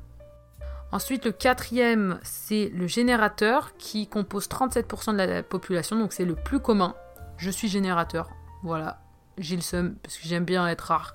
Ensuite, 0.93 1.25
le 1.25 1.33
quatrième, 1.33 2.21
c'est 2.23 2.71
le 2.75 2.87
générateur 2.87 3.75
qui 3.79 4.07
compose 4.07 4.47
37% 4.47 5.13
de 5.13 5.17
la 5.17 5.43
population, 5.43 5.99
donc 5.99 6.13
c'est 6.13 6.27
le 6.27 6.35
plus 6.35 6.61
commun. 6.61 6.95
Je 7.39 7.51
suis 7.51 7.69
générateur, 7.69 8.29
voilà. 8.63 9.01
J'ai 9.39 9.57
le 9.57 9.63
seum 9.63 9.97
parce 10.03 10.19
que 10.19 10.29
j'aime 10.29 10.45
bien 10.45 10.69
être 10.69 10.83
rare. 10.83 11.15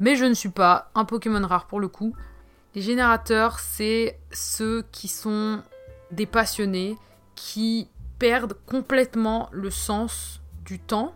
Mais 0.00 0.16
je 0.16 0.24
ne 0.24 0.34
suis 0.34 0.48
pas 0.48 0.90
un 0.96 1.04
Pokémon 1.04 1.46
rare 1.46 1.66
pour 1.68 1.78
le 1.78 1.86
coup. 1.86 2.14
Les 2.74 2.82
générateurs, 2.82 3.60
c'est 3.60 4.18
ceux 4.32 4.84
qui 4.90 5.06
sont 5.06 5.62
des 6.10 6.26
passionnés, 6.26 6.98
qui 7.36 7.88
perdent 8.18 8.56
complètement 8.66 9.48
le 9.52 9.70
sens 9.70 10.40
du 10.64 10.80
temps 10.80 11.14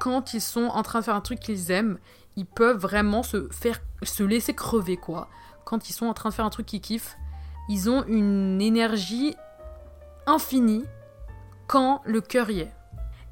quand 0.00 0.34
ils 0.34 0.42
sont 0.42 0.66
en 0.66 0.82
train 0.82 1.00
de 1.00 1.04
faire 1.04 1.14
un 1.14 1.22
truc 1.22 1.40
qu'ils 1.40 1.70
aiment. 1.70 1.98
Ils 2.36 2.46
peuvent 2.46 2.76
vraiment 2.76 3.22
se 3.22 3.48
faire 3.50 3.80
se 4.02 4.22
laisser 4.22 4.54
crever 4.54 4.98
quoi. 4.98 5.28
Quand 5.64 5.88
ils 5.88 5.92
sont 5.92 6.06
en 6.06 6.14
train 6.14 6.28
de 6.28 6.34
faire 6.34 6.44
un 6.44 6.50
truc 6.50 6.66
qu'ils 6.66 6.80
kiffent, 6.80 7.16
ils 7.68 7.90
ont 7.90 8.04
une 8.06 8.60
énergie 8.60 9.36
infinie 10.26 10.84
quand 11.66 12.00
le 12.04 12.20
cœur 12.20 12.50
y 12.50 12.60
est. 12.60 12.72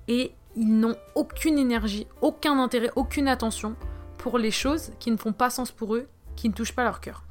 Et 0.08 0.34
ils 0.54 0.78
n'ont 0.78 0.96
aucune 1.14 1.58
énergie, 1.58 2.06
aucun 2.20 2.58
intérêt, 2.58 2.90
aucune 2.96 3.28
attention 3.28 3.76
pour 4.18 4.38
les 4.38 4.50
choses 4.50 4.92
qui 4.98 5.10
ne 5.10 5.16
font 5.16 5.32
pas 5.32 5.50
sens 5.50 5.70
pour 5.70 5.94
eux, 5.94 6.08
qui 6.34 6.48
ne 6.48 6.54
touchent 6.54 6.74
pas 6.74 6.84
leur 6.84 7.00
cœur. 7.00 7.24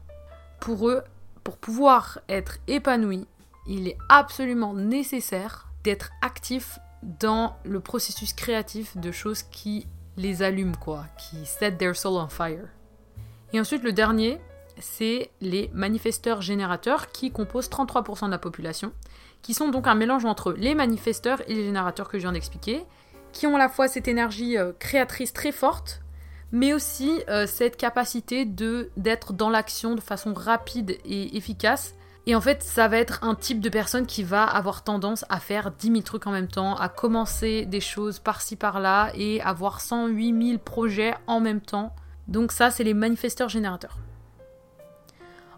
Pour 0.59 0.89
eux, 0.89 1.03
pour 1.43 1.57
pouvoir 1.57 2.19
être 2.29 2.57
épanouis, 2.67 3.27
il 3.67 3.87
est 3.87 3.97
absolument 4.09 4.73
nécessaire 4.73 5.67
d'être 5.83 6.11
actif 6.21 6.79
dans 7.03 7.55
le 7.63 7.79
processus 7.79 8.33
créatif 8.33 8.97
de 8.97 9.11
choses 9.11 9.43
qui 9.43 9.87
les 10.17 10.41
allument, 10.41 10.75
quoi, 10.79 11.05
qui 11.17 11.45
set 11.45 11.77
their 11.77 11.95
soul 11.95 12.13
on 12.13 12.29
fire. 12.29 12.67
Et 13.53 13.59
ensuite, 13.59 13.83
le 13.83 13.93
dernier, 13.93 14.39
c'est 14.79 15.29
les 15.41 15.69
manifesteurs 15.73 16.41
générateurs 16.41 17.07
qui 17.07 17.31
composent 17.31 17.69
33% 17.69 18.25
de 18.27 18.31
la 18.31 18.37
population, 18.37 18.91
qui 19.41 19.53
sont 19.53 19.69
donc 19.69 19.87
un 19.87 19.95
mélange 19.95 20.25
entre 20.25 20.53
les 20.53 20.75
manifesteurs 20.75 21.41
et 21.47 21.53
les 21.53 21.65
générateurs 21.65 22.09
que 22.09 22.17
je 22.17 22.23
viens 22.23 22.31
d'expliquer, 22.31 22.83
qui 23.31 23.47
ont 23.47 23.55
à 23.55 23.59
la 23.59 23.69
fois 23.69 23.87
cette 23.87 24.07
énergie 24.07 24.57
euh, 24.57 24.71
créatrice 24.79 25.33
très 25.33 25.51
forte, 25.51 26.01
mais 26.51 26.73
aussi 26.73 27.21
euh, 27.29 27.45
cette 27.47 27.77
capacité 27.77 28.45
de 28.45 28.89
d'être 28.97 29.33
dans 29.33 29.49
l'action 29.49 29.95
de 29.95 30.01
façon 30.01 30.33
rapide 30.33 30.97
et 31.05 31.35
efficace. 31.35 31.95
Et 32.27 32.33
en 32.33 32.41
fait, 32.41 32.63
ça 32.63 32.87
va 32.87 32.97
être 32.97 33.23
un 33.23 33.35
type 33.35 33.59
de 33.59 33.69
personne 33.69 34.07
qui 34.07 34.23
va 34.23 34.43
avoir 34.45 34.83
tendance 34.83 35.25
à 35.29 35.39
faire 35.39 35.71
10 35.71 35.87
000 35.87 36.01
trucs 36.01 36.25
en 36.25 36.31
même 36.31 36.47
temps, 36.47 36.75
à 36.75 36.89
commencer 36.89 37.65
des 37.65 37.81
choses 37.81 38.17
par-ci 38.17 38.55
par-là 38.55 39.11
et 39.13 39.41
avoir 39.41 39.79
108 39.79 40.47
000 40.47 40.57
projets 40.57 41.13
en 41.27 41.39
même 41.39 41.61
temps. 41.61 41.93
Donc 42.27 42.51
ça, 42.51 42.71
c'est 42.71 42.83
les 42.83 42.95
manifesteurs 42.95 43.49
générateurs. 43.49 43.97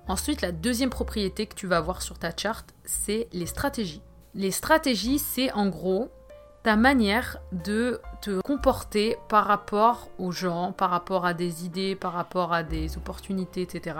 Ensuite, 0.07 0.41
la 0.41 0.51
deuxième 0.51 0.89
propriété 0.89 1.47
que 1.47 1.55
tu 1.55 1.67
vas 1.67 1.77
avoir 1.77 2.01
sur 2.01 2.17
ta 2.17 2.31
charte, 2.35 2.73
c'est 2.85 3.27
les 3.33 3.45
stratégies. 3.45 4.01
Les 4.35 4.51
stratégies, 4.51 5.19
c'est 5.19 5.51
en 5.51 5.67
gros 5.67 6.09
ta 6.63 6.75
manière 6.75 7.37
de 7.51 8.01
te 8.21 8.41
comporter 8.41 9.17
par 9.29 9.45
rapport 9.45 10.09
aux 10.17 10.31
gens, 10.31 10.71
par 10.71 10.89
rapport 10.89 11.25
à 11.25 11.33
des 11.33 11.65
idées, 11.65 11.95
par 11.95 12.13
rapport 12.13 12.53
à 12.53 12.63
des 12.63 12.97
opportunités, 12.97 13.61
etc. 13.61 13.97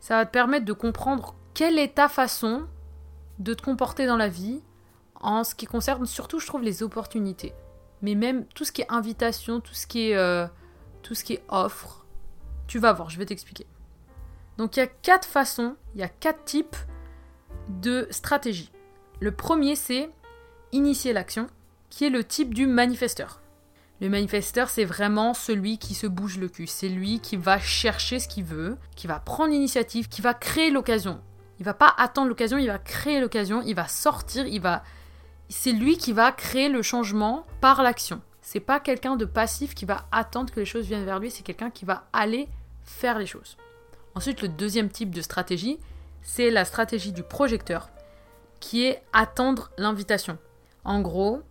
Ça 0.00 0.16
va 0.16 0.26
te 0.26 0.30
permettre 0.30 0.64
de 0.64 0.72
comprendre 0.72 1.34
quelle 1.54 1.78
est 1.78 1.94
ta 1.94 2.08
façon 2.08 2.66
de 3.38 3.54
te 3.54 3.62
comporter 3.62 4.06
dans 4.06 4.16
la 4.16 4.28
vie 4.28 4.62
en 5.20 5.44
ce 5.44 5.54
qui 5.54 5.66
concerne 5.66 6.06
surtout, 6.06 6.40
je 6.40 6.46
trouve, 6.46 6.62
les 6.62 6.82
opportunités. 6.82 7.52
Mais 8.00 8.14
même 8.14 8.46
tout 8.46 8.64
ce 8.64 8.72
qui 8.72 8.82
est 8.82 8.90
invitation, 8.92 9.60
tout 9.60 9.74
ce 9.74 9.86
qui 9.86 10.10
est, 10.10 10.16
euh, 10.16 10.46
tout 11.02 11.14
ce 11.14 11.24
qui 11.24 11.34
est 11.34 11.42
offre, 11.48 12.04
tu 12.66 12.78
vas 12.78 12.92
voir, 12.92 13.10
je 13.10 13.18
vais 13.18 13.26
t'expliquer. 13.26 13.66
Donc 14.58 14.76
il 14.76 14.80
y 14.80 14.82
a 14.82 14.86
quatre 14.86 15.26
façons, 15.26 15.76
il 15.94 16.00
y 16.00 16.04
a 16.04 16.08
quatre 16.08 16.44
types 16.44 16.76
de 17.68 18.06
stratégies. 18.10 18.70
Le 19.20 19.32
premier, 19.32 19.76
c'est 19.76 20.10
initier 20.72 21.12
l'action 21.12 21.46
qui 21.90 22.04
est 22.06 22.10
le 22.10 22.24
type 22.24 22.54
du 22.54 22.66
manifesteur. 22.66 23.40
Le 24.00 24.08
manifesteur, 24.08 24.68
c'est 24.68 24.84
vraiment 24.84 25.32
celui 25.32 25.78
qui 25.78 25.94
se 25.94 26.08
bouge 26.08 26.38
le 26.38 26.48
cul. 26.48 26.66
C'est 26.66 26.88
lui 26.88 27.20
qui 27.20 27.36
va 27.36 27.60
chercher 27.60 28.18
ce 28.18 28.26
qu'il 28.26 28.42
veut, 28.42 28.76
qui 28.96 29.06
va 29.06 29.20
prendre 29.20 29.52
l'initiative, 29.52 30.08
qui 30.08 30.22
va 30.22 30.34
créer 30.34 30.70
l'occasion. 30.70 31.20
Il 31.60 31.64
va 31.64 31.74
pas 31.74 31.94
attendre 31.96 32.28
l'occasion, 32.28 32.58
il 32.58 32.66
va 32.66 32.78
créer 32.78 33.20
l'occasion, 33.20 33.62
il 33.62 33.76
va 33.76 33.86
sortir, 33.86 34.46
il 34.46 34.60
va. 34.60 34.82
C'est 35.48 35.70
lui 35.70 35.98
qui 35.98 36.12
va 36.12 36.32
créer 36.32 36.68
le 36.68 36.82
changement 36.82 37.46
par 37.60 37.82
l'action. 37.82 38.22
C'est 38.40 38.58
pas 38.58 38.80
quelqu'un 38.80 39.14
de 39.14 39.24
passif 39.24 39.74
qui 39.74 39.84
va 39.84 40.08
attendre 40.10 40.52
que 40.52 40.58
les 40.58 40.66
choses 40.66 40.86
viennent 40.86 41.04
vers 41.04 41.20
lui, 41.20 41.30
c'est 41.30 41.44
quelqu'un 41.44 41.70
qui 41.70 41.84
va 41.84 42.08
aller 42.12 42.48
faire 42.82 43.20
les 43.20 43.26
choses. 43.26 43.56
Ensuite, 44.14 44.42
le 44.42 44.48
deuxième 44.48 44.90
type 44.90 45.14
de 45.14 45.22
stratégie, 45.22 45.78
c'est 46.22 46.50
la 46.50 46.64
stratégie 46.64 47.12
du 47.12 47.22
projecteur, 47.22 47.90
qui 48.60 48.84
est 48.84 49.02
attendre 49.12 49.70
l'invitation. 49.78 50.38
En 50.84 51.00
gros, 51.00 51.42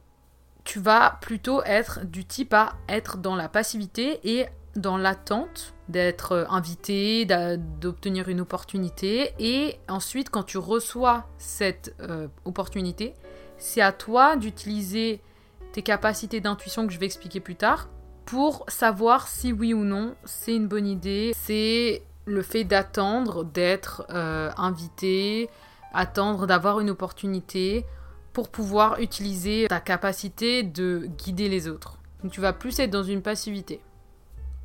tu 0.64 0.80
vas 0.80 1.18
plutôt 1.22 1.64
être 1.64 2.06
du 2.06 2.26
type 2.26 2.54
à 2.54 2.74
être 2.88 3.18
dans 3.18 3.36
la 3.36 3.50
passivité 3.50 4.20
et 4.24 4.46
dans 4.76 4.98
l'attente 4.98 5.74
d'être 5.90 6.48
invité, 6.50 7.26
d'obtenir 7.26 8.30
une 8.30 8.42
opportunité. 8.42 9.34
Et 9.40 9.80
ensuite, 9.90 10.30
quand 10.30 10.44
tu 10.44 10.58
reçois 10.58 11.28
cette 11.38 11.94
euh, 12.00 12.28
opportunité, 12.46 13.14
c'est 13.58 13.82
à 13.82 13.92
toi 13.92 14.38
d'utiliser 14.38 15.22
tes 15.74 15.82
capacités 15.82 16.40
d'intuition 16.42 16.88
que 16.88 16.94
je 16.94 17.00
vais 17.00 17.06
expliquer 17.06 17.40
plus 17.40 17.56
tard 17.56 17.90
pour 18.26 18.66
savoir 18.68 19.28
si 19.28 19.52
oui 19.52 19.74
ou 19.74 19.84
non 19.84 20.16
c'est 20.26 20.56
une 20.56 20.68
bonne 20.68 20.88
idée. 20.88 21.32
Le 22.26 22.42
fait 22.42 22.64
d'attendre 22.64 23.44
d'être 23.44 24.06
euh, 24.10 24.52
invité, 24.58 25.50
attendre 25.94 26.48
d'avoir 26.48 26.80
une 26.80 26.90
opportunité 26.90 27.86
pour 28.34 28.50
pouvoir 28.50 29.00
utiliser 29.00 29.68
ta 29.68 29.80
capacité 29.80 30.64
de 30.64 31.10
guider 31.18 31.50
les 31.50 31.68
autres. 31.68 31.98
Donc 32.24 32.32
tu 32.32 32.42
vas 32.42 32.54
plus 32.54 32.80
être 32.80 32.92
dans 32.92 33.04
une 33.04 33.22
passivité. 33.22 33.82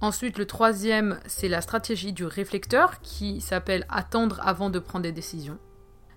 Ensuite, 0.01 0.37
le 0.37 0.47
troisième, 0.47 1.19
c'est 1.27 1.49
la 1.49 1.63
stratégie 1.63 2.13
du 2.13 2.27
réflecteur 2.27 3.01
qui 3.01 3.41
s'appelle 3.41 3.87
attendre 3.89 4.41
avant 4.45 4.69
de 4.69 4.79
prendre 4.79 5.05
des 5.05 5.13
décisions. 5.13 5.59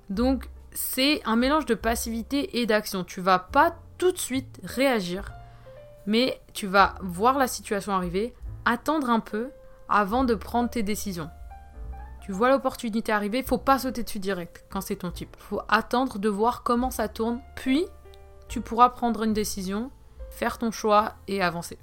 Donc 0.09 0.49
c'est 0.71 1.21
un 1.25 1.37
mélange 1.37 1.65
de 1.65 1.75
passivité 1.75 2.59
et 2.59 2.65
d'action. 2.65 3.03
Tu 3.03 3.21
vas 3.21 3.39
pas 3.39 3.75
tout 3.97 4.11
de 4.11 4.17
suite 4.17 4.59
réagir, 4.63 5.31
mais 6.05 6.41
tu 6.53 6.67
vas 6.67 6.95
voir 7.01 7.37
la 7.37 7.47
situation 7.47 7.93
arriver, 7.93 8.33
attendre 8.65 9.09
un 9.09 9.19
peu 9.21 9.49
avant 9.89 10.23
de 10.23 10.35
prendre 10.35 10.69
tes 10.69 10.83
décisions. 10.83 11.29
Tu 12.21 12.31
vois 12.31 12.49
l'opportunité 12.49 13.11
arriver, 13.11 13.41
faut 13.41 13.57
pas 13.57 13.79
sauter 13.79 14.03
dessus 14.03 14.19
direct 14.19 14.65
quand 14.69 14.81
c'est 14.81 14.97
ton 14.97 15.11
type. 15.11 15.35
Faut 15.39 15.61
attendre 15.67 16.19
de 16.19 16.29
voir 16.29 16.63
comment 16.63 16.91
ça 16.91 17.07
tourne, 17.07 17.41
puis 17.55 17.85
tu 18.47 18.61
pourras 18.61 18.89
prendre 18.89 19.23
une 19.23 19.33
décision, 19.33 19.91
faire 20.29 20.57
ton 20.57 20.71
choix 20.71 21.15
et 21.27 21.41
avancer. 21.41 21.77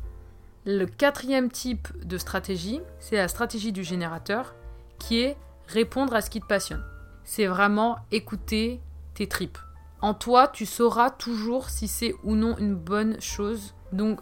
Le 0.64 0.86
quatrième 0.86 1.50
type 1.50 1.88
de 2.04 2.18
stratégie, 2.18 2.80
c'est 2.98 3.16
la 3.16 3.28
stratégie 3.28 3.72
du 3.72 3.84
générateur, 3.84 4.54
qui 4.98 5.20
est 5.20 5.36
répondre 5.66 6.14
à 6.14 6.20
ce 6.20 6.30
qui 6.30 6.40
te 6.40 6.46
passionne. 6.46 6.84
C'est 7.24 7.46
vraiment 7.46 7.98
écouter 8.10 8.80
tes 9.14 9.28
tripes. 9.28 9.58
En 10.00 10.14
toi, 10.14 10.48
tu 10.48 10.66
sauras 10.66 11.10
toujours 11.10 11.70
si 11.70 11.88
c'est 11.88 12.14
ou 12.22 12.34
non 12.34 12.56
une 12.58 12.74
bonne 12.74 13.20
chose. 13.20 13.74
Donc, 13.92 14.20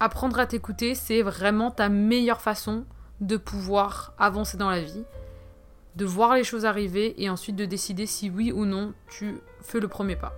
apprendre 0.00 0.38
à 0.38 0.46
t'écouter, 0.46 0.94
c'est 0.94 1.22
vraiment 1.22 1.70
ta 1.70 1.88
meilleure 1.88 2.40
façon 2.40 2.84
de 3.20 3.36
pouvoir 3.36 4.12
avancer 4.18 4.56
dans 4.56 4.70
la 4.70 4.80
vie 4.80 5.04
de 5.98 6.04
voir 6.04 6.36
les 6.36 6.44
choses 6.44 6.64
arriver 6.64 7.20
et 7.20 7.28
ensuite 7.28 7.56
de 7.56 7.64
décider 7.64 8.06
si 8.06 8.30
oui 8.30 8.52
ou 8.52 8.64
non 8.64 8.94
tu 9.10 9.40
fais 9.60 9.80
le 9.80 9.88
premier 9.88 10.14
pas. 10.14 10.32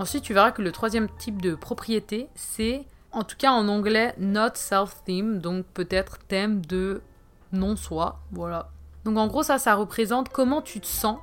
Ensuite, 0.00 0.24
tu 0.24 0.34
verras 0.34 0.50
que 0.50 0.60
le 0.60 0.72
troisième 0.72 1.08
type 1.08 1.40
de 1.40 1.54
propriété, 1.54 2.28
c'est 2.34 2.84
en 3.12 3.22
tout 3.22 3.36
cas 3.36 3.52
en 3.52 3.68
anglais 3.68 4.16
not 4.18 4.54
self-theme, 4.54 5.38
donc 5.38 5.66
peut-être 5.66 6.18
thème 6.26 6.66
de 6.66 7.00
non-soi, 7.52 8.18
voilà. 8.32 8.70
Donc 9.04 9.16
en 9.16 9.28
gros, 9.28 9.44
ça, 9.44 9.58
ça 9.58 9.76
représente 9.76 10.30
comment 10.30 10.62
tu 10.62 10.80
te 10.80 10.86
sens 10.86 11.18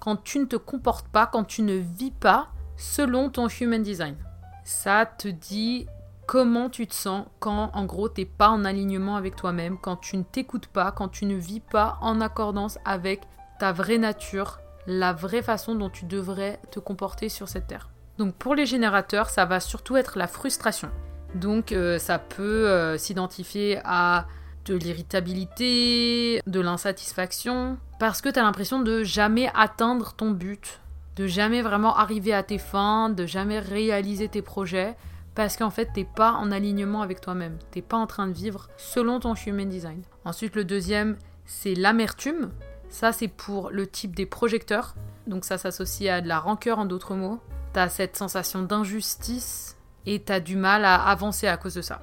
quand 0.00 0.16
tu 0.16 0.40
ne 0.40 0.46
te 0.46 0.56
comportes 0.56 1.06
pas, 1.06 1.26
quand 1.26 1.44
tu 1.44 1.62
ne 1.62 1.74
vis 1.74 2.10
pas 2.10 2.48
selon 2.76 3.30
ton 3.30 3.46
human 3.46 3.82
design. 3.82 4.16
Ça 4.64 5.06
te 5.06 5.28
dit 5.28 5.86
comment 6.28 6.68
tu 6.68 6.86
te 6.86 6.94
sens 6.94 7.24
quand 7.40 7.70
en 7.72 7.84
gros 7.86 8.10
t'es 8.10 8.26
pas 8.26 8.50
en 8.50 8.66
alignement 8.66 9.16
avec 9.16 9.34
toi-même, 9.34 9.78
quand 9.80 9.96
tu 9.96 10.18
ne 10.18 10.22
t'écoutes 10.22 10.66
pas, 10.66 10.92
quand 10.92 11.08
tu 11.08 11.24
ne 11.24 11.34
vis 11.34 11.60
pas 11.60 11.96
en 12.02 12.20
accordance 12.20 12.78
avec 12.84 13.22
ta 13.58 13.72
vraie 13.72 13.96
nature, 13.96 14.60
la 14.86 15.14
vraie 15.14 15.40
façon 15.40 15.74
dont 15.74 15.88
tu 15.88 16.04
devrais 16.04 16.60
te 16.70 16.80
comporter 16.80 17.30
sur 17.30 17.48
cette 17.48 17.66
terre. 17.66 17.88
Donc 18.18 18.34
pour 18.34 18.54
les 18.54 18.66
générateurs, 18.66 19.30
ça 19.30 19.46
va 19.46 19.58
surtout 19.58 19.96
être 19.96 20.18
la 20.18 20.26
frustration. 20.26 20.90
Donc 21.34 21.72
euh, 21.72 21.98
ça 21.98 22.18
peut 22.18 22.68
euh, 22.68 22.98
s'identifier 22.98 23.80
à 23.84 24.26
de 24.66 24.74
l'irritabilité, 24.74 26.42
de 26.46 26.60
l'insatisfaction, 26.60 27.78
parce 27.98 28.20
que 28.20 28.28
tu 28.28 28.38
as 28.38 28.42
l'impression 28.42 28.80
de 28.82 29.02
jamais 29.02 29.50
atteindre 29.54 30.12
ton 30.12 30.30
but 30.32 30.80
de 31.16 31.26
jamais 31.26 31.62
vraiment 31.62 31.96
arriver 31.96 32.32
à 32.32 32.44
tes 32.44 32.58
fins, 32.58 33.10
de 33.10 33.26
jamais 33.26 33.58
réaliser 33.58 34.28
tes 34.28 34.40
projets, 34.40 34.96
parce 35.38 35.56
qu'en 35.56 35.70
fait, 35.70 35.92
t'es 35.94 36.02
pas 36.02 36.32
en 36.32 36.50
alignement 36.50 37.00
avec 37.00 37.20
toi-même. 37.20 37.58
T'es 37.70 37.80
pas 37.80 37.96
en 37.96 38.08
train 38.08 38.26
de 38.26 38.32
vivre 38.32 38.68
selon 38.76 39.20
ton 39.20 39.34
human 39.34 39.68
design. 39.68 40.02
Ensuite, 40.24 40.56
le 40.56 40.64
deuxième, 40.64 41.16
c'est 41.44 41.76
l'amertume. 41.76 42.50
Ça, 42.88 43.12
c'est 43.12 43.28
pour 43.28 43.70
le 43.70 43.86
type 43.86 44.16
des 44.16 44.26
projecteurs. 44.26 44.96
Donc 45.28 45.44
ça 45.44 45.56
s'associe 45.56 46.12
à 46.12 46.20
de 46.20 46.26
la 46.26 46.40
rancœur 46.40 46.80
en 46.80 46.86
d'autres 46.86 47.14
mots. 47.14 47.38
T'as 47.72 47.88
cette 47.88 48.16
sensation 48.16 48.64
d'injustice 48.64 49.76
et 50.06 50.20
t'as 50.20 50.40
du 50.40 50.56
mal 50.56 50.84
à 50.84 50.96
avancer 50.96 51.46
à 51.46 51.56
cause 51.56 51.74
de 51.74 51.82
ça. 51.82 52.02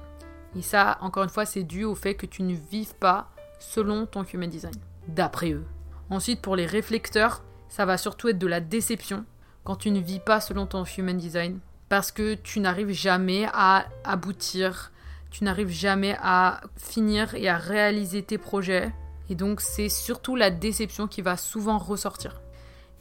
Et 0.56 0.62
ça, 0.62 0.96
encore 1.02 1.24
une 1.24 1.28
fois, 1.28 1.44
c'est 1.44 1.62
dû 1.62 1.84
au 1.84 1.94
fait 1.94 2.14
que 2.14 2.24
tu 2.24 2.42
ne 2.42 2.54
vives 2.54 2.94
pas 2.94 3.28
selon 3.58 4.06
ton 4.06 4.24
human 4.24 4.48
design, 4.48 4.76
d'après 5.08 5.50
eux. 5.50 5.66
Ensuite, 6.08 6.40
pour 6.40 6.56
les 6.56 6.64
réflecteurs, 6.64 7.44
ça 7.68 7.84
va 7.84 7.98
surtout 7.98 8.28
être 8.28 8.38
de 8.38 8.46
la 8.46 8.60
déception 8.60 9.26
quand 9.62 9.76
tu 9.76 9.90
ne 9.90 10.00
vis 10.00 10.20
pas 10.20 10.40
selon 10.40 10.64
ton 10.64 10.84
human 10.84 11.18
design, 11.18 11.60
parce 11.88 12.12
que 12.12 12.34
tu 12.34 12.60
n'arrives 12.60 12.92
jamais 12.92 13.46
à 13.52 13.86
aboutir, 14.04 14.92
tu 15.30 15.44
n'arrives 15.44 15.70
jamais 15.70 16.16
à 16.20 16.60
finir 16.76 17.34
et 17.34 17.48
à 17.48 17.56
réaliser 17.56 18.22
tes 18.22 18.38
projets, 18.38 18.92
et 19.28 19.34
donc 19.34 19.60
c'est 19.60 19.88
surtout 19.88 20.36
la 20.36 20.50
déception 20.50 21.06
qui 21.06 21.22
va 21.22 21.36
souvent 21.36 21.78
ressortir. 21.78 22.40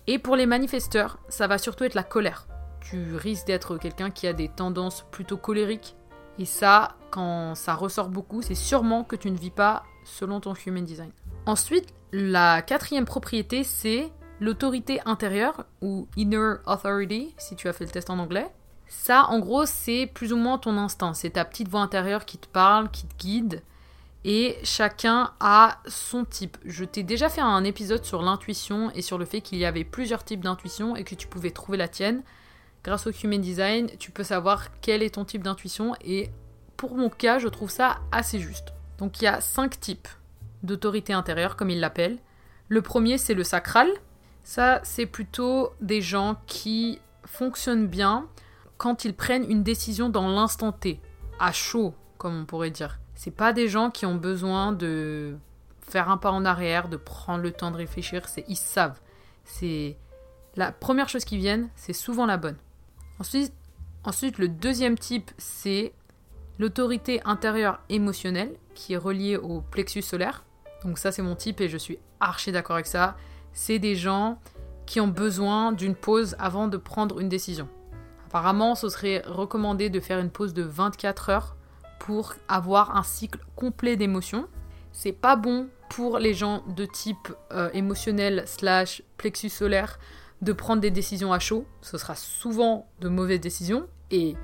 Et 0.07 0.19
pour 0.19 0.35
les 0.35 0.45
manifesteurs, 0.45 1.17
ça 1.29 1.47
va 1.47 1.57
surtout 1.57 1.83
être 1.83 1.95
la 1.95 2.03
colère. 2.03 2.47
Tu 2.81 3.15
risques 3.15 3.47
d'être 3.47 3.77
quelqu'un 3.77 4.11
qui 4.11 4.27
a 4.27 4.33
des 4.33 4.49
tendances 4.49 5.05
plutôt 5.11 5.37
colériques, 5.37 5.95
et 6.37 6.45
ça, 6.45 6.95
quand 7.11 7.55
ça 7.55 7.73
ressort 7.73 8.09
beaucoup, 8.09 8.41
c'est 8.41 8.55
sûrement 8.55 9.03
que 9.03 9.15
tu 9.15 9.31
ne 9.31 9.37
vis 9.37 9.51
pas 9.51 9.83
selon 10.03 10.39
ton 10.39 10.53
human 10.53 10.83
design. 10.83 11.11
Ensuite, 11.45 11.93
la 12.11 12.61
quatrième 12.61 13.05
propriété, 13.05 13.63
c'est 13.63 14.11
l'autorité 14.39 14.99
intérieure 15.05 15.65
ou 15.81 16.07
inner 16.17 16.55
authority, 16.65 17.33
si 17.37 17.55
tu 17.55 17.67
as 17.67 17.73
fait 17.73 17.85
le 17.85 17.91
test 17.91 18.09
en 18.09 18.19
anglais. 18.19 18.47
Ça, 18.87 19.25
en 19.29 19.39
gros, 19.39 19.65
c'est 19.65 20.09
plus 20.13 20.33
ou 20.33 20.37
moins 20.37 20.57
ton 20.57 20.77
instinct. 20.77 21.13
C'est 21.13 21.31
ta 21.31 21.45
petite 21.45 21.67
voix 21.67 21.81
intérieure 21.81 22.25
qui 22.25 22.37
te 22.37 22.47
parle, 22.47 22.89
qui 22.91 23.05
te 23.05 23.15
guide. 23.17 23.61
Et 24.23 24.57
chacun 24.63 25.33
a 25.39 25.79
son 25.87 26.25
type. 26.25 26.57
Je 26.65 26.83
t'ai 26.83 27.03
déjà 27.03 27.29
fait 27.29 27.41
un 27.41 27.63
épisode 27.63 28.03
sur 28.03 28.23
l'intuition 28.23 28.91
et 28.95 29.01
sur 29.01 29.17
le 29.17 29.25
fait 29.25 29.41
qu'il 29.41 29.59
y 29.59 29.65
avait 29.65 29.83
plusieurs 29.83 30.23
types 30.23 30.43
d'intuition 30.43 30.95
et 30.95 31.03
que 31.03 31.13
tu 31.13 31.27
pouvais 31.27 31.51
trouver 31.51 31.77
la 31.77 31.87
tienne. 31.87 32.23
Grâce 32.83 33.05
au 33.07 33.11
Human 33.11 33.41
Design, 33.41 33.89
tu 33.99 34.11
peux 34.11 34.23
savoir 34.23 34.67
quel 34.81 35.03
est 35.03 35.15
ton 35.15 35.25
type 35.25 35.43
d'intuition 35.43 35.95
et 36.01 36.31
pour 36.77 36.95
mon 36.95 37.09
cas, 37.09 37.39
je 37.39 37.47
trouve 37.47 37.69
ça 37.69 37.99
assez 38.11 38.39
juste. 38.39 38.73
Donc 38.97 39.21
il 39.21 39.25
y 39.25 39.27
a 39.27 39.41
cinq 39.41 39.79
types 39.79 40.07
d'autorité 40.63 41.13
intérieure, 41.13 41.55
comme 41.55 41.69
ils 41.69 41.79
l'appellent. 41.79 42.17
Le 42.67 42.81
premier, 42.81 43.17
c'est 43.17 43.33
le 43.33 43.43
sacral. 43.43 43.89
Ça, 44.43 44.81
c'est 44.83 45.05
plutôt 45.05 45.71
des 45.81 46.01
gens 46.01 46.37
qui 46.47 46.99
fonctionnent 47.25 47.87
bien 47.87 48.27
quand 48.77 49.05
ils 49.05 49.15
prennent 49.15 49.49
une 49.49 49.63
décision 49.63 50.09
dans 50.09 50.27
l'instant 50.27 50.71
T, 50.71 50.99
à 51.39 51.51
chaud, 51.51 51.93
comme 52.17 52.41
on 52.41 52.45
pourrait 52.45 52.71
dire. 52.71 52.99
C'est 53.15 53.31
pas 53.31 53.53
des 53.53 53.67
gens 53.67 53.89
qui 53.89 54.05
ont 54.05 54.15
besoin 54.15 54.71
de 54.73 55.37
faire 55.81 56.09
un 56.09 56.17
pas 56.17 56.31
en 56.31 56.45
arrière, 56.45 56.89
de 56.89 56.97
prendre 56.97 57.43
le 57.43 57.51
temps 57.51 57.71
de 57.71 57.77
réfléchir, 57.77 58.27
c'est 58.27 58.43
ils 58.47 58.57
savent. 58.57 58.99
C'est 59.43 59.97
la 60.55 60.71
première 60.71 61.09
chose 61.09 61.25
qui 61.25 61.37
vient, 61.37 61.69
c'est 61.75 61.93
souvent 61.93 62.25
la 62.25 62.37
bonne. 62.37 62.57
Ensuite, 63.19 63.53
ensuite, 64.03 64.37
le 64.37 64.47
deuxième 64.47 64.97
type, 64.97 65.31
c'est 65.37 65.93
l'autorité 66.59 67.21
intérieure 67.25 67.79
émotionnelle 67.89 68.55
qui 68.73 68.93
est 68.93 68.97
reliée 68.97 69.37
au 69.37 69.61
plexus 69.61 70.01
solaire. 70.01 70.43
Donc 70.83 70.97
ça, 70.97 71.11
c'est 71.11 71.21
mon 71.21 71.35
type 71.35 71.61
et 71.61 71.69
je 71.69 71.77
suis 71.77 71.99
archi 72.19 72.51
d'accord 72.51 72.75
avec 72.75 72.87
ça. 72.87 73.15
C'est 73.53 73.79
des 73.79 73.95
gens 73.95 74.39
qui 74.85 74.99
ont 74.99 75.07
besoin 75.07 75.71
d'une 75.71 75.95
pause 75.95 76.35
avant 76.39 76.67
de 76.67 76.77
prendre 76.77 77.19
une 77.19 77.29
décision. 77.29 77.67
Apparemment, 78.35 78.75
ce 78.75 78.89
serait 78.89 79.23
recommandé 79.25 79.89
de 79.89 80.01
faire 80.01 80.19
une 80.19 80.29
pause 80.29 80.53
de 80.53 80.61
24 80.61 81.29
heures 81.29 81.55
pour 81.99 82.33
avoir 82.49 82.97
un 82.97 83.03
cycle 83.03 83.39
complet 83.55 83.95
d'émotions. 83.95 84.49
C'est 84.91 85.13
pas 85.13 85.37
bon 85.37 85.69
pour 85.89 86.19
les 86.19 86.33
gens 86.33 86.61
de 86.75 86.83
type 86.83 87.31
euh, 87.53 87.69
émotionnel 87.71 88.43
slash 88.45 89.03
plexus 89.15 89.47
solaire 89.47 89.99
de 90.41 90.51
prendre 90.51 90.81
des 90.81 90.91
décisions 90.91 91.31
à 91.31 91.39
chaud. 91.39 91.65
Ce 91.79 91.97
sera 91.97 92.13
souvent 92.15 92.89
de 92.99 93.07
mauvaises 93.07 93.39
décisions. 93.39 93.87
Et 94.11 94.35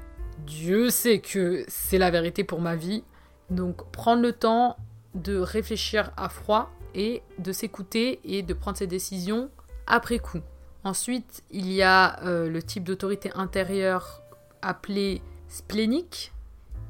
Dieu 0.47 0.89
sait 0.89 1.19
que 1.19 1.65
c'est 1.67 1.97
la 1.97 2.11
vérité 2.11 2.45
pour 2.45 2.61
ma 2.61 2.77
vie. 2.77 3.03
Donc 3.49 3.91
prendre 3.91 4.21
le 4.21 4.31
temps 4.31 4.77
de 5.15 5.37
réfléchir 5.37 6.13
à 6.15 6.29
froid 6.29 6.71
et 6.95 7.23
de 7.39 7.51
s'écouter 7.51 8.21
et 8.23 8.41
de 8.41 8.53
prendre 8.53 8.77
ses 8.77 8.87
décisions 8.87 9.49
après 9.85 10.19
coup. 10.19 10.39
Ensuite, 10.83 11.43
il 11.51 11.71
y 11.71 11.83
a 11.83 12.23
euh, 12.23 12.49
le 12.49 12.63
type 12.63 12.83
d'autorité 12.83 13.31
intérieure 13.35 14.21
appelé 14.61 15.21
splénique, 15.47 16.33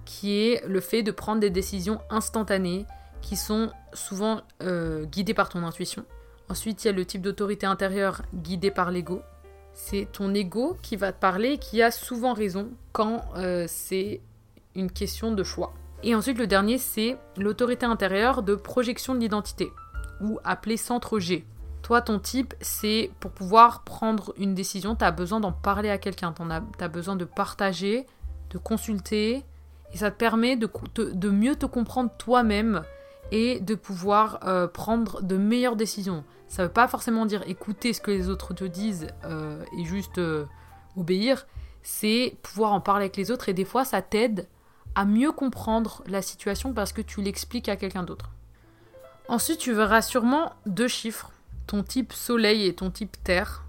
qui 0.06 0.34
est 0.40 0.66
le 0.68 0.80
fait 0.80 1.04
de 1.04 1.12
prendre 1.12 1.42
des 1.42 1.50
décisions 1.50 2.00
instantanées 2.10 2.86
qui 3.22 3.36
sont 3.36 3.72
souvent 3.94 4.42
euh, 4.64 5.06
guidées 5.06 5.34
par 5.34 5.50
ton 5.50 5.64
intuition. 5.64 6.06
Ensuite, 6.50 6.84
il 6.84 6.88
y 6.88 6.90
a 6.90 6.94
le 6.94 7.06
type 7.06 7.22
d'autorité 7.22 7.66
intérieure 7.66 8.24
guidée 8.34 8.72
par 8.72 8.92
l'ego. 8.92 9.22
C'est 9.74 10.08
ton 10.12 10.34
ego 10.34 10.78
qui 10.82 10.96
va 10.96 11.12
te 11.12 11.20
parler, 11.20 11.58
qui 11.58 11.82
a 11.82 11.92
souvent 11.92 12.34
raison 12.34 12.70
quand 12.92 13.22
euh, 13.36 13.66
c'est 13.68 14.22
une 14.76 14.92
question 14.92 15.32
de 15.32 15.44
choix. 15.44 15.74
Et 16.04 16.16
ensuite, 16.16 16.38
le 16.38 16.48
dernier, 16.48 16.78
c'est 16.78 17.18
l'autorité 17.38 17.86
intérieure 17.86 18.42
de 18.42 18.56
projection 18.56 19.14
de 19.16 19.20
l'identité, 19.20 19.72
ou 20.20 20.40
appelé 20.44 20.78
centre 20.78 21.20
G. 21.20 21.46
Toi, 21.82 22.02
ton 22.02 22.20
type, 22.20 22.54
c'est 22.62 23.12
pour 23.20 23.32
pouvoir 23.32 23.84
prendre 23.84 24.34
une 24.38 24.54
décision, 24.54 24.96
tu 24.96 25.04
as 25.04 25.12
besoin 25.12 25.40
d'en 25.40 25.52
parler 25.52 25.90
à 25.90 25.98
quelqu'un, 25.98 26.34
tu 26.34 26.44
as, 26.84 26.88
besoin 26.88 27.16
de 27.16 27.26
partager, 27.26 28.06
de 28.52 28.58
consulter, 28.58 29.44
et 29.94 29.98
ça 29.98 30.12
te 30.12 30.18
permet 30.18 30.56
de, 30.56 31.30
mieux 31.30 31.56
te 31.56 31.66
comprendre 31.66 32.12
toi-même 32.18 32.84
et 33.32 33.60
de 33.60 33.76
pouvoir 33.76 34.40
euh, 34.46 34.68
prendre 34.68 35.22
de 35.22 35.38
meilleures 35.38 35.76
décisions. 35.76 36.24
Ça 36.48 36.64
ne 36.64 36.68
veut 36.68 36.74
pas 36.74 36.88
forcément 36.88 37.26
dire 37.26 37.44
écouter 37.48 37.94
ce 37.94 38.02
que 38.02 38.12
les 38.12 38.30
autres 38.30 38.54
te 38.54 38.66
disent 38.66 39.08
euh, 39.26 39.64
et 39.78 39.86
juste 39.86 40.18
euh, 40.18 40.46
obéir. 40.98 41.48
C'est 41.82 42.36
pouvoir 42.42 42.74
en 42.74 42.82
parler 42.82 43.06
avec 43.06 43.18
les 43.18 43.32
autres 43.32 43.50
et 43.50 43.54
des 43.54 43.66
fois 43.66 43.86
ça 43.86 44.02
t'aide 44.02 44.48
à 44.96 45.06
mieux 45.06 45.32
comprendre 45.32 46.04
la 46.08 46.22
situation 46.22 46.74
parce 46.74 46.94
que 46.94 47.02
tu 47.02 47.22
l'expliques 47.22 47.70
à 47.70 47.76
quelqu'un 47.76 48.04
d'autre. 48.04 48.32
Ensuite, 49.28 49.60
tu 49.60 49.72
verras 49.72 50.02
sûrement 50.02 50.52
deux 50.66 50.90
chiffres, 50.90 51.31
ton 51.68 51.84
type 51.84 52.14
soleil 52.14 52.66
et 52.66 52.74
ton 52.74 52.92
type 52.92 53.18
terre. 53.24 53.64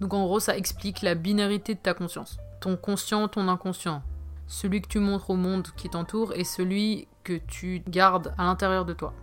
Donc 0.00 0.14
en 0.14 0.24
gros, 0.24 0.40
ça 0.40 0.56
explique 0.56 1.02
la 1.02 1.14
binarité 1.14 1.74
de 1.74 1.80
ta 1.80 1.94
conscience. 1.94 2.38
Ton 2.60 2.76
conscient, 2.76 3.28
ton 3.28 3.48
inconscient. 3.48 4.02
Celui 4.46 4.82
que 4.82 4.88
tu 4.88 4.98
montres 4.98 5.30
au 5.30 5.36
monde 5.36 5.68
qui 5.76 5.88
t'entoure 5.88 6.32
et 6.34 6.44
celui 6.44 7.08
que 7.24 7.34
tu 7.34 7.82
gardes 7.88 8.34
à 8.38 8.44
l'intérieur 8.44 8.84
de 8.84 8.92
toi. 8.92 9.14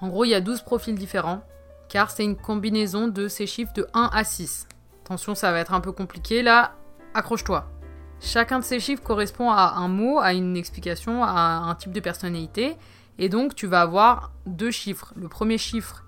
En 0.00 0.08
gros, 0.08 0.24
il 0.24 0.30
y 0.30 0.34
a 0.34 0.40
12 0.40 0.62
profils 0.62 0.94
différents 0.94 1.42
car 1.88 2.10
c'est 2.10 2.24
une 2.24 2.36
combinaison 2.36 3.08
de 3.08 3.28
ces 3.28 3.46
chiffres 3.46 3.72
de 3.74 3.86
1 3.94 4.10
à 4.12 4.24
6. 4.24 4.68
Attention, 5.04 5.34
ça 5.34 5.52
va 5.52 5.60
être 5.60 5.74
un 5.74 5.80
peu 5.80 5.92
compliqué 5.92 6.42
là, 6.42 6.74
accroche-toi. 7.14 7.70
Chacun 8.20 8.58
de 8.58 8.64
ces 8.64 8.80
chiffres 8.80 9.02
correspond 9.02 9.50
à 9.50 9.74
un 9.76 9.88
mot, 9.88 10.18
à 10.18 10.32
une 10.32 10.56
explication, 10.56 11.22
à 11.22 11.30
un 11.30 11.74
type 11.74 11.92
de 11.92 12.00
personnalité, 12.00 12.76
et 13.18 13.28
donc 13.28 13.54
tu 13.54 13.66
vas 13.66 13.82
avoir 13.82 14.32
deux 14.46 14.70
chiffres. 14.70 15.12
Le 15.14 15.28
premier 15.28 15.58
chiffre, 15.58 16.03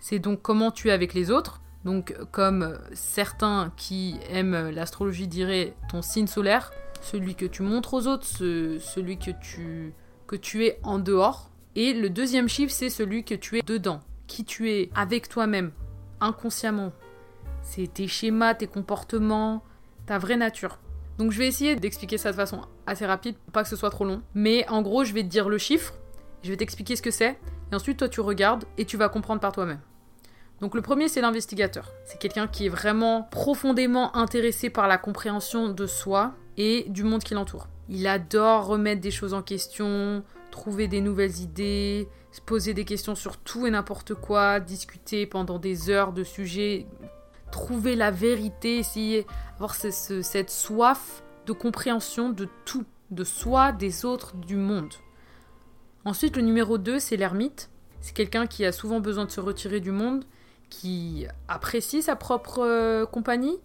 c'est 0.00 0.18
donc 0.18 0.42
comment 0.42 0.70
tu 0.70 0.88
es 0.88 0.92
avec 0.92 1.14
les 1.14 1.30
autres. 1.30 1.60
Donc 1.84 2.16
comme 2.32 2.78
certains 2.92 3.72
qui 3.76 4.16
aiment 4.30 4.70
l'astrologie 4.70 5.28
diraient 5.28 5.74
ton 5.88 6.02
signe 6.02 6.26
solaire, 6.26 6.72
celui 7.00 7.34
que 7.34 7.46
tu 7.46 7.62
montres 7.62 7.94
aux 7.94 8.06
autres, 8.06 8.26
celui 8.26 9.18
que 9.18 9.30
tu, 9.40 9.92
que 10.26 10.36
tu 10.36 10.64
es 10.64 10.80
en 10.82 10.98
dehors. 10.98 11.50
Et 11.76 11.92
le 11.92 12.10
deuxième 12.10 12.48
chiffre, 12.48 12.72
c'est 12.72 12.90
celui 12.90 13.22
que 13.22 13.34
tu 13.34 13.58
es 13.58 13.62
dedans 13.62 14.00
qui 14.26 14.44
tu 14.44 14.70
es 14.70 14.90
avec 14.94 15.28
toi-même, 15.28 15.72
inconsciemment. 16.20 16.92
C'est 17.62 17.92
tes 17.92 18.08
schémas, 18.08 18.54
tes 18.54 18.66
comportements, 18.66 19.62
ta 20.06 20.18
vraie 20.18 20.36
nature. 20.36 20.78
Donc 21.18 21.32
je 21.32 21.38
vais 21.38 21.46
essayer 21.46 21.76
d'expliquer 21.76 22.18
ça 22.18 22.30
de 22.30 22.36
façon 22.36 22.60
assez 22.86 23.06
rapide, 23.06 23.36
pas 23.52 23.62
que 23.62 23.68
ce 23.68 23.76
soit 23.76 23.90
trop 23.90 24.04
long. 24.04 24.22
Mais 24.34 24.68
en 24.68 24.82
gros, 24.82 25.04
je 25.04 25.12
vais 25.12 25.22
te 25.22 25.28
dire 25.28 25.48
le 25.48 25.58
chiffre, 25.58 25.94
je 26.42 26.50
vais 26.50 26.56
t'expliquer 26.56 26.96
ce 26.96 27.02
que 27.02 27.10
c'est, 27.10 27.38
et 27.70 27.74
ensuite 27.74 27.98
toi 27.98 28.08
tu 28.08 28.20
regardes 28.20 28.64
et 28.78 28.84
tu 28.84 28.96
vas 28.96 29.08
comprendre 29.08 29.40
par 29.40 29.52
toi-même. 29.52 29.80
Donc 30.60 30.74
le 30.74 30.80
premier, 30.80 31.08
c'est 31.08 31.20
l'investigateur. 31.20 31.92
C'est 32.04 32.18
quelqu'un 32.18 32.46
qui 32.46 32.66
est 32.66 32.70
vraiment 32.70 33.24
profondément 33.30 34.16
intéressé 34.16 34.70
par 34.70 34.88
la 34.88 34.96
compréhension 34.96 35.68
de 35.68 35.86
soi 35.86 36.32
et 36.56 36.86
du 36.88 37.02
monde 37.02 37.22
qui 37.22 37.34
l'entoure. 37.34 37.68
Il 37.88 38.06
adore 38.06 38.66
remettre 38.66 39.02
des 39.02 39.10
choses 39.10 39.34
en 39.34 39.42
question, 39.42 40.24
trouver 40.50 40.88
des 40.88 41.02
nouvelles 41.02 41.40
idées, 41.40 42.08
se 42.32 42.40
poser 42.40 42.72
des 42.72 42.84
questions 42.84 43.14
sur 43.14 43.36
tout 43.36 43.66
et 43.66 43.70
n'importe 43.70 44.14
quoi, 44.14 44.58
discuter 44.60 45.26
pendant 45.26 45.58
des 45.58 45.90
heures 45.90 46.12
de 46.12 46.24
sujets, 46.24 46.86
trouver 47.52 47.94
la 47.94 48.10
vérité, 48.10 48.78
essayer 48.78 49.26
d'avoir 49.52 49.74
cette 49.74 50.50
soif 50.50 51.22
de 51.44 51.52
compréhension 51.52 52.30
de 52.30 52.48
tout, 52.64 52.84
de 53.10 53.24
soi, 53.24 53.72
des 53.72 54.04
autres, 54.04 54.34
du 54.36 54.56
monde. 54.56 54.92
Ensuite, 56.06 56.36
le 56.36 56.42
numéro 56.42 56.78
2, 56.78 57.00
c'est 57.00 57.16
l'ermite. 57.16 57.68
C'est 58.00 58.14
quelqu'un 58.14 58.46
qui 58.46 58.64
a 58.64 58.70
souvent 58.70 59.00
besoin 59.00 59.24
de 59.24 59.30
se 59.32 59.40
retirer 59.40 59.80
du 59.80 59.90
monde, 59.90 60.24
qui 60.70 61.26
apprécie 61.48 62.00
sa 62.00 62.14
propre 62.14 62.60
euh, 62.60 63.06
compagnie, 63.06 63.58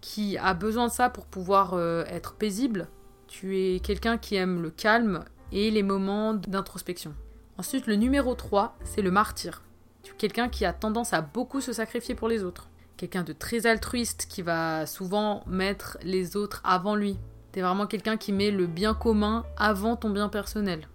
qui 0.00 0.38
a 0.38 0.54
besoin 0.54 0.86
de 0.86 0.92
ça 0.92 1.10
pour 1.10 1.26
pouvoir 1.26 1.74
euh, 1.74 2.04
être 2.06 2.34
paisible. 2.34 2.86
Tu 3.26 3.58
es 3.58 3.80
quelqu'un 3.80 4.16
qui 4.16 4.36
aime 4.36 4.62
le 4.62 4.70
calme 4.70 5.24
et 5.50 5.72
les 5.72 5.82
moments 5.82 6.34
d'introspection. 6.34 7.14
Ensuite, 7.58 7.88
le 7.88 7.96
numéro 7.96 8.36
3, 8.36 8.76
c'est 8.84 9.02
le 9.02 9.10
martyr. 9.10 9.64
Tu 10.04 10.12
es 10.12 10.16
quelqu'un 10.16 10.48
qui 10.48 10.64
a 10.64 10.72
tendance 10.72 11.12
à 11.12 11.20
beaucoup 11.20 11.60
se 11.60 11.72
sacrifier 11.72 12.14
pour 12.14 12.28
les 12.28 12.44
autres. 12.44 12.68
Quelqu'un 12.96 13.24
de 13.24 13.32
très 13.32 13.66
altruiste 13.66 14.26
qui 14.30 14.42
va 14.42 14.86
souvent 14.86 15.42
mettre 15.48 15.98
les 16.04 16.36
autres 16.36 16.60
avant 16.62 16.94
lui. 16.94 17.18
Tu 17.52 17.58
es 17.58 17.62
vraiment 17.62 17.88
quelqu'un 17.88 18.16
qui 18.16 18.32
met 18.32 18.52
le 18.52 18.68
bien 18.68 18.94
commun 18.94 19.44
avant 19.56 19.96
ton 19.96 20.10
bien 20.10 20.28
personnel. 20.28 20.86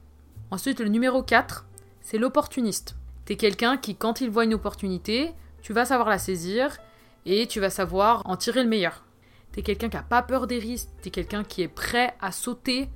Ensuite, 0.54 0.82
le 0.82 0.88
numéro 0.88 1.24
4, 1.24 1.66
c'est 2.02 2.20
l'opportuniste. 2.20 2.96
Tu 3.26 3.34
es 3.34 3.38
quelqu'un 3.38 3.76
qui, 3.76 3.96
quand 3.96 4.22
il 4.22 4.30
voit 4.30 4.44
une 4.44 4.54
opportunité, 4.54 5.34
tu 5.63 5.74
vas 5.74 5.84
savoir 5.84 6.08
la 6.08 6.20
saisir 6.20 6.78
et 7.26 7.48
tu 7.48 7.60
vas 7.60 7.72
savoir 7.72 8.22
en 8.26 8.38
tirer 8.38 8.62
le 8.62 8.70
meilleur. 8.70 9.04
Tu 9.52 9.62
es 9.62 9.63
quelqu'un 9.63 9.89
qui 9.89 9.96
n'a 9.96 10.04
pas 10.04 10.22
peur 10.22 10.46
des 10.46 10.60
risques, 10.60 10.89
tu 11.02 11.08
es 11.08 11.12
quelqu'un 11.12 11.44
qui 11.44 11.63
est 11.63 11.68
prêt 11.68 12.13
à 12.22 12.32
sauter 12.32 12.88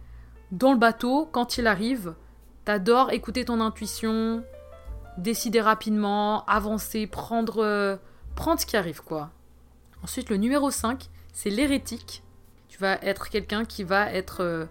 dans 0.51 0.71
le 0.71 0.77
bateau 0.77 1.27
quand 1.31 1.57
il 1.57 1.65
arrive. 1.65 2.13
T'adores 2.63 3.11
écouter 3.11 3.43
ton 3.45 3.59
intuition, 3.59 4.43
décider 5.17 5.59
rapidement, 5.59 6.45
avancer, 6.45 7.07
prendre, 7.07 7.63
euh, 7.63 7.95
prendre 8.35 8.61
ce 8.61 8.67
qui 8.67 8.77
arrive, 8.77 9.01
quoi. 9.01 9.31
Ensuite, 10.03 10.29
le 10.29 10.37
numéro 10.37 10.69
5, 10.69 11.09
c'est 11.33 11.49
l'hérétique. 11.49 12.21
Tu 12.67 12.77
vas 12.77 13.01
être 13.01 13.29
quelqu'un 13.29 13.65
qui 13.65 13.83
va 13.83 14.13
être 14.13 14.43
euh, 14.43 14.67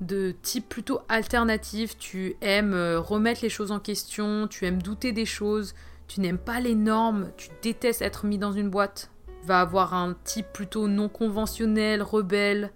de 0.00 0.34
type 0.42 0.68
plutôt 0.68 1.00
alternatif. 1.08 1.96
Tu 1.98 2.36
aimes 2.40 2.74
euh, 2.74 3.00
remettre 3.00 3.40
les 3.42 3.48
choses 3.48 3.72
en 3.72 3.80
question, 3.80 4.46
tu 4.48 4.66
aimes 4.66 4.82
douter 4.82 5.12
des 5.12 5.26
choses, 5.26 5.74
tu 6.08 6.20
n'aimes 6.20 6.38
pas 6.38 6.60
les 6.60 6.74
normes, 6.74 7.30
tu 7.36 7.48
détestes 7.62 8.02
être 8.02 8.26
mis 8.26 8.38
dans 8.38 8.52
une 8.52 8.70
boîte. 8.70 9.10
Tu 9.40 9.46
vas 9.46 9.60
avoir 9.60 9.94
un 9.94 10.16
type 10.24 10.46
plutôt 10.52 10.88
non 10.88 11.08
conventionnel, 11.08 12.02
rebelle. 12.02 12.70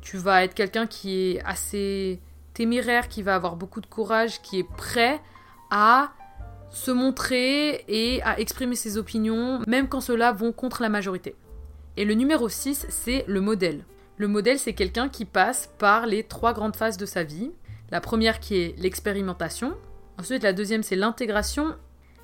Tu 0.00 0.16
vas 0.16 0.44
être 0.44 0.54
quelqu'un 0.54 0.86
qui 0.86 1.16
est 1.18 1.42
assez 1.44 2.20
téméraire, 2.52 3.08
qui 3.08 3.22
va 3.22 3.34
avoir 3.34 3.56
beaucoup 3.56 3.80
de 3.80 3.86
courage, 3.86 4.40
qui 4.42 4.60
est 4.60 4.68
prêt 4.76 5.20
à 5.70 6.12
se 6.70 6.90
montrer 6.90 7.84
et 7.88 8.22
à 8.22 8.38
exprimer 8.38 8.76
ses 8.76 8.96
opinions, 8.98 9.60
même 9.66 9.88
quand 9.88 10.00
ceux-là 10.00 10.32
vont 10.32 10.52
contre 10.52 10.82
la 10.82 10.88
majorité. 10.88 11.34
Et 11.96 12.04
le 12.04 12.14
numéro 12.14 12.48
6, 12.48 12.86
c'est 12.88 13.24
le 13.28 13.40
modèle. 13.40 13.84
Le 14.16 14.28
modèle, 14.28 14.58
c'est 14.58 14.74
quelqu'un 14.74 15.08
qui 15.08 15.24
passe 15.24 15.70
par 15.78 16.06
les 16.06 16.22
trois 16.22 16.52
grandes 16.52 16.76
phases 16.76 16.96
de 16.96 17.06
sa 17.06 17.24
vie. 17.24 17.50
La 17.90 18.00
première 18.00 18.38
qui 18.38 18.56
est 18.56 18.78
l'expérimentation. 18.78 19.76
Ensuite, 20.18 20.42
la 20.42 20.52
deuxième, 20.52 20.82
c'est 20.84 20.96
l'intégration. 20.96 21.74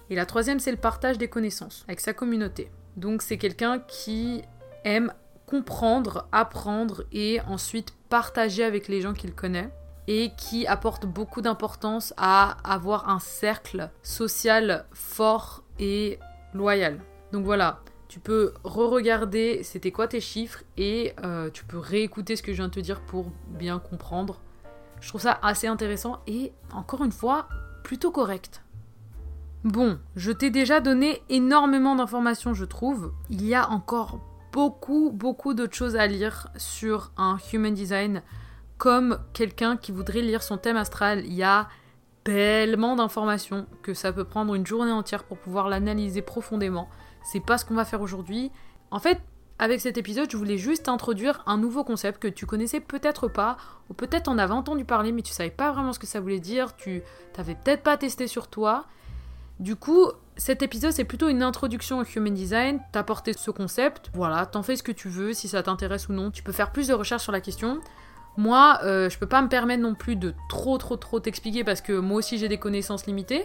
Et 0.08 0.14
la 0.14 0.26
troisième, 0.26 0.60
c'est 0.60 0.70
le 0.70 0.76
partage 0.76 1.18
des 1.18 1.28
connaissances 1.28 1.84
avec 1.88 2.00
sa 2.00 2.12
communauté. 2.12 2.70
Donc, 2.96 3.22
c'est 3.22 3.38
quelqu'un 3.38 3.80
qui 3.80 4.42
aime 4.84 5.12
comprendre, 5.46 6.28
apprendre 6.30 7.04
et 7.12 7.40
ensuite 7.48 7.92
partager 8.08 8.62
avec 8.62 8.86
les 8.86 9.00
gens 9.00 9.12
qu'il 9.12 9.34
connaît 9.34 9.70
et 10.06 10.30
qui 10.36 10.66
apporte 10.66 11.06
beaucoup 11.06 11.40
d'importance 11.40 12.14
à 12.16 12.56
avoir 12.64 13.08
un 13.08 13.18
cercle 13.18 13.90
social 14.02 14.86
fort 14.92 15.64
et 15.78 16.18
loyal. 16.54 17.00
Donc 17.32 17.44
voilà, 17.44 17.80
tu 18.10 18.18
peux 18.18 18.54
re-regarder 18.64 19.62
c'était 19.62 19.92
quoi 19.92 20.08
tes 20.08 20.20
chiffres 20.20 20.64
et 20.76 21.14
euh, 21.22 21.48
tu 21.48 21.64
peux 21.64 21.78
réécouter 21.78 22.34
ce 22.34 22.42
que 22.42 22.50
je 22.50 22.56
viens 22.56 22.66
de 22.66 22.72
te 22.72 22.80
dire 22.80 23.00
pour 23.02 23.30
bien 23.46 23.78
comprendre. 23.78 24.40
Je 25.00 25.08
trouve 25.08 25.20
ça 25.20 25.38
assez 25.42 25.68
intéressant 25.68 26.20
et 26.26 26.52
encore 26.72 27.04
une 27.04 27.12
fois 27.12 27.48
plutôt 27.84 28.10
correct. 28.10 28.64
Bon, 29.62 30.00
je 30.16 30.32
t'ai 30.32 30.50
déjà 30.50 30.80
donné 30.80 31.22
énormément 31.28 31.94
d'informations, 31.94 32.52
je 32.52 32.64
trouve. 32.64 33.12
Il 33.28 33.46
y 33.46 33.54
a 33.54 33.70
encore 33.70 34.18
beaucoup, 34.52 35.12
beaucoup 35.14 35.54
d'autres 35.54 35.76
choses 35.76 35.94
à 35.94 36.08
lire 36.08 36.48
sur 36.56 37.12
un 37.16 37.38
human 37.52 37.72
design 37.72 38.22
comme 38.76 39.20
quelqu'un 39.34 39.76
qui 39.76 39.92
voudrait 39.92 40.22
lire 40.22 40.42
son 40.42 40.56
thème 40.56 40.76
astral. 40.76 41.24
Il 41.26 41.34
y 41.34 41.44
a 41.44 41.68
tellement 42.24 42.96
d'informations 42.96 43.66
que 43.82 43.94
ça 43.94 44.12
peut 44.12 44.24
prendre 44.24 44.56
une 44.56 44.66
journée 44.66 44.90
entière 44.90 45.22
pour 45.22 45.38
pouvoir 45.38 45.68
l'analyser 45.68 46.22
profondément. 46.22 46.88
C'est 47.22 47.40
pas 47.40 47.58
ce 47.58 47.64
qu'on 47.64 47.74
va 47.74 47.84
faire 47.84 48.00
aujourd'hui. 48.00 48.50
En 48.90 48.98
fait, 48.98 49.20
avec 49.58 49.80
cet 49.80 49.98
épisode, 49.98 50.30
je 50.30 50.36
voulais 50.36 50.56
juste 50.56 50.88
introduire 50.88 51.42
un 51.46 51.58
nouveau 51.58 51.84
concept 51.84 52.20
que 52.20 52.28
tu 52.28 52.46
connaissais 52.46 52.80
peut-être 52.80 53.28
pas, 53.28 53.58
ou 53.90 53.94
peut-être 53.94 54.28
en 54.28 54.38
avais 54.38 54.54
entendu 54.54 54.84
parler, 54.86 55.12
mais 55.12 55.22
tu 55.22 55.32
savais 55.32 55.50
pas 55.50 55.70
vraiment 55.70 55.92
ce 55.92 55.98
que 55.98 56.06
ça 56.06 56.18
voulait 56.18 56.40
dire, 56.40 56.76
tu 56.76 57.02
t'avais 57.34 57.54
peut-être 57.54 57.82
pas 57.82 57.96
testé 57.98 58.26
sur 58.26 58.48
toi. 58.48 58.86
Du 59.58 59.76
coup, 59.76 60.06
cet 60.38 60.62
épisode, 60.62 60.92
c'est 60.92 61.04
plutôt 61.04 61.28
une 61.28 61.42
introduction 61.42 61.98
au 61.98 62.04
Human 62.04 62.32
Design, 62.32 62.80
t'apporter 62.92 63.34
ce 63.34 63.50
concept, 63.50 64.10
voilà, 64.14 64.46
t'en 64.46 64.62
fais 64.62 64.76
ce 64.76 64.82
que 64.82 64.92
tu 64.92 65.10
veux, 65.10 65.34
si 65.34 65.48
ça 65.48 65.62
t'intéresse 65.62 66.08
ou 66.08 66.14
non. 66.14 66.30
Tu 66.30 66.42
peux 66.42 66.52
faire 66.52 66.72
plus 66.72 66.88
de 66.88 66.94
recherches 66.94 67.24
sur 67.24 67.32
la 67.32 67.42
question. 67.42 67.80
Moi, 68.38 68.78
euh, 68.84 69.10
je 69.10 69.18
peux 69.18 69.26
pas 69.26 69.42
me 69.42 69.48
permettre 69.48 69.82
non 69.82 69.94
plus 69.94 70.16
de 70.16 70.32
trop 70.48 70.78
trop 70.78 70.96
trop 70.96 71.20
t'expliquer 71.20 71.64
parce 71.64 71.82
que 71.82 71.92
moi 71.92 72.16
aussi 72.16 72.38
j'ai 72.38 72.48
des 72.48 72.56
connaissances 72.56 73.04
limitées, 73.04 73.44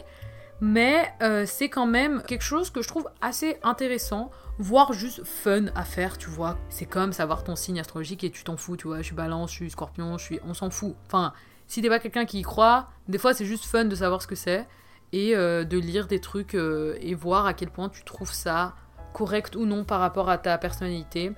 mais 0.61 1.11
euh, 1.21 1.45
c'est 1.45 1.69
quand 1.69 1.85
même 1.85 2.21
quelque 2.23 2.43
chose 2.43 2.69
que 2.69 2.81
je 2.81 2.87
trouve 2.87 3.09
assez 3.21 3.57
intéressant, 3.63 4.31
voire 4.57 4.93
juste 4.93 5.23
fun 5.23 5.65
à 5.75 5.83
faire, 5.83 6.17
tu 6.17 6.29
vois. 6.29 6.57
C'est 6.69 6.85
comme 6.85 7.13
savoir 7.13 7.43
ton 7.43 7.55
signe 7.55 7.79
astrologique 7.79 8.23
et 8.23 8.31
tu 8.31 8.43
t'en 8.43 8.57
fous, 8.57 8.77
tu 8.77 8.87
vois. 8.87 8.97
Je 8.97 9.03
suis 9.03 9.15
balance, 9.15 9.51
je 9.51 9.55
suis 9.55 9.71
scorpion, 9.71 10.17
je 10.17 10.23
suis... 10.23 10.39
On 10.45 10.53
s'en 10.53 10.69
fout. 10.69 10.95
Enfin, 11.05 11.33
si 11.67 11.81
t'es 11.81 11.89
pas 11.89 11.99
quelqu'un 11.99 12.25
qui 12.25 12.39
y 12.39 12.43
croit, 12.43 12.87
des 13.07 13.17
fois 13.17 13.33
c'est 13.33 13.45
juste 13.45 13.65
fun 13.65 13.85
de 13.85 13.95
savoir 13.95 14.21
ce 14.21 14.27
que 14.27 14.35
c'est 14.35 14.67
et 15.11 15.35
euh, 15.35 15.63
de 15.63 15.77
lire 15.77 16.07
des 16.07 16.19
trucs 16.19 16.55
et 16.55 17.15
voir 17.15 17.45
à 17.45 17.53
quel 17.53 17.69
point 17.69 17.89
tu 17.89 18.03
trouves 18.03 18.33
ça 18.33 18.75
correct 19.13 19.55
ou 19.55 19.65
non 19.65 19.83
par 19.83 19.99
rapport 19.99 20.29
à 20.29 20.37
ta 20.37 20.57
personnalité. 20.57 21.31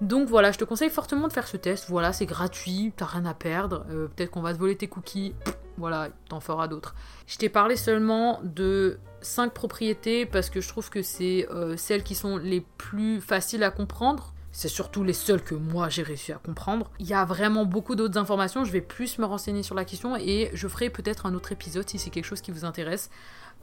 Donc 0.00 0.28
voilà, 0.28 0.52
je 0.52 0.58
te 0.58 0.64
conseille 0.64 0.90
fortement 0.90 1.28
de 1.28 1.32
faire 1.32 1.46
ce 1.46 1.56
test. 1.56 1.86
Voilà, 1.88 2.12
c'est 2.12 2.26
gratuit, 2.26 2.92
t'as 2.96 3.06
rien 3.06 3.24
à 3.24 3.34
perdre. 3.34 3.86
Euh, 3.90 4.08
peut-être 4.08 4.30
qu'on 4.30 4.42
va 4.42 4.52
te 4.52 4.58
voler 4.58 4.76
tes 4.76 4.88
cookies. 4.88 5.34
Voilà, 5.76 6.08
t'en 6.28 6.40
feras 6.40 6.68
d'autres. 6.68 6.94
Je 7.26 7.36
t'ai 7.36 7.48
parlé 7.48 7.76
seulement 7.76 8.40
de 8.42 8.98
5 9.22 9.52
propriétés 9.52 10.26
parce 10.26 10.50
que 10.50 10.60
je 10.60 10.68
trouve 10.68 10.90
que 10.90 11.02
c'est 11.02 11.48
euh, 11.50 11.76
celles 11.76 12.02
qui 12.02 12.14
sont 12.14 12.36
les 12.36 12.60
plus 12.78 13.20
faciles 13.20 13.62
à 13.62 13.70
comprendre. 13.70 14.32
C'est 14.52 14.68
surtout 14.68 15.02
les 15.02 15.14
seules 15.14 15.42
que 15.42 15.56
moi 15.56 15.88
j'ai 15.88 16.04
réussi 16.04 16.30
à 16.30 16.36
comprendre. 16.36 16.90
Il 17.00 17.06
y 17.06 17.14
a 17.14 17.24
vraiment 17.24 17.64
beaucoup 17.64 17.96
d'autres 17.96 18.18
informations. 18.18 18.64
Je 18.64 18.70
vais 18.70 18.80
plus 18.80 19.18
me 19.18 19.24
renseigner 19.24 19.64
sur 19.64 19.74
la 19.74 19.84
question 19.84 20.16
et 20.16 20.50
je 20.54 20.68
ferai 20.68 20.90
peut-être 20.90 21.26
un 21.26 21.34
autre 21.34 21.50
épisode 21.50 21.88
si 21.88 21.98
c'est 21.98 22.10
quelque 22.10 22.26
chose 22.26 22.40
qui 22.40 22.52
vous 22.52 22.64
intéresse. 22.64 23.10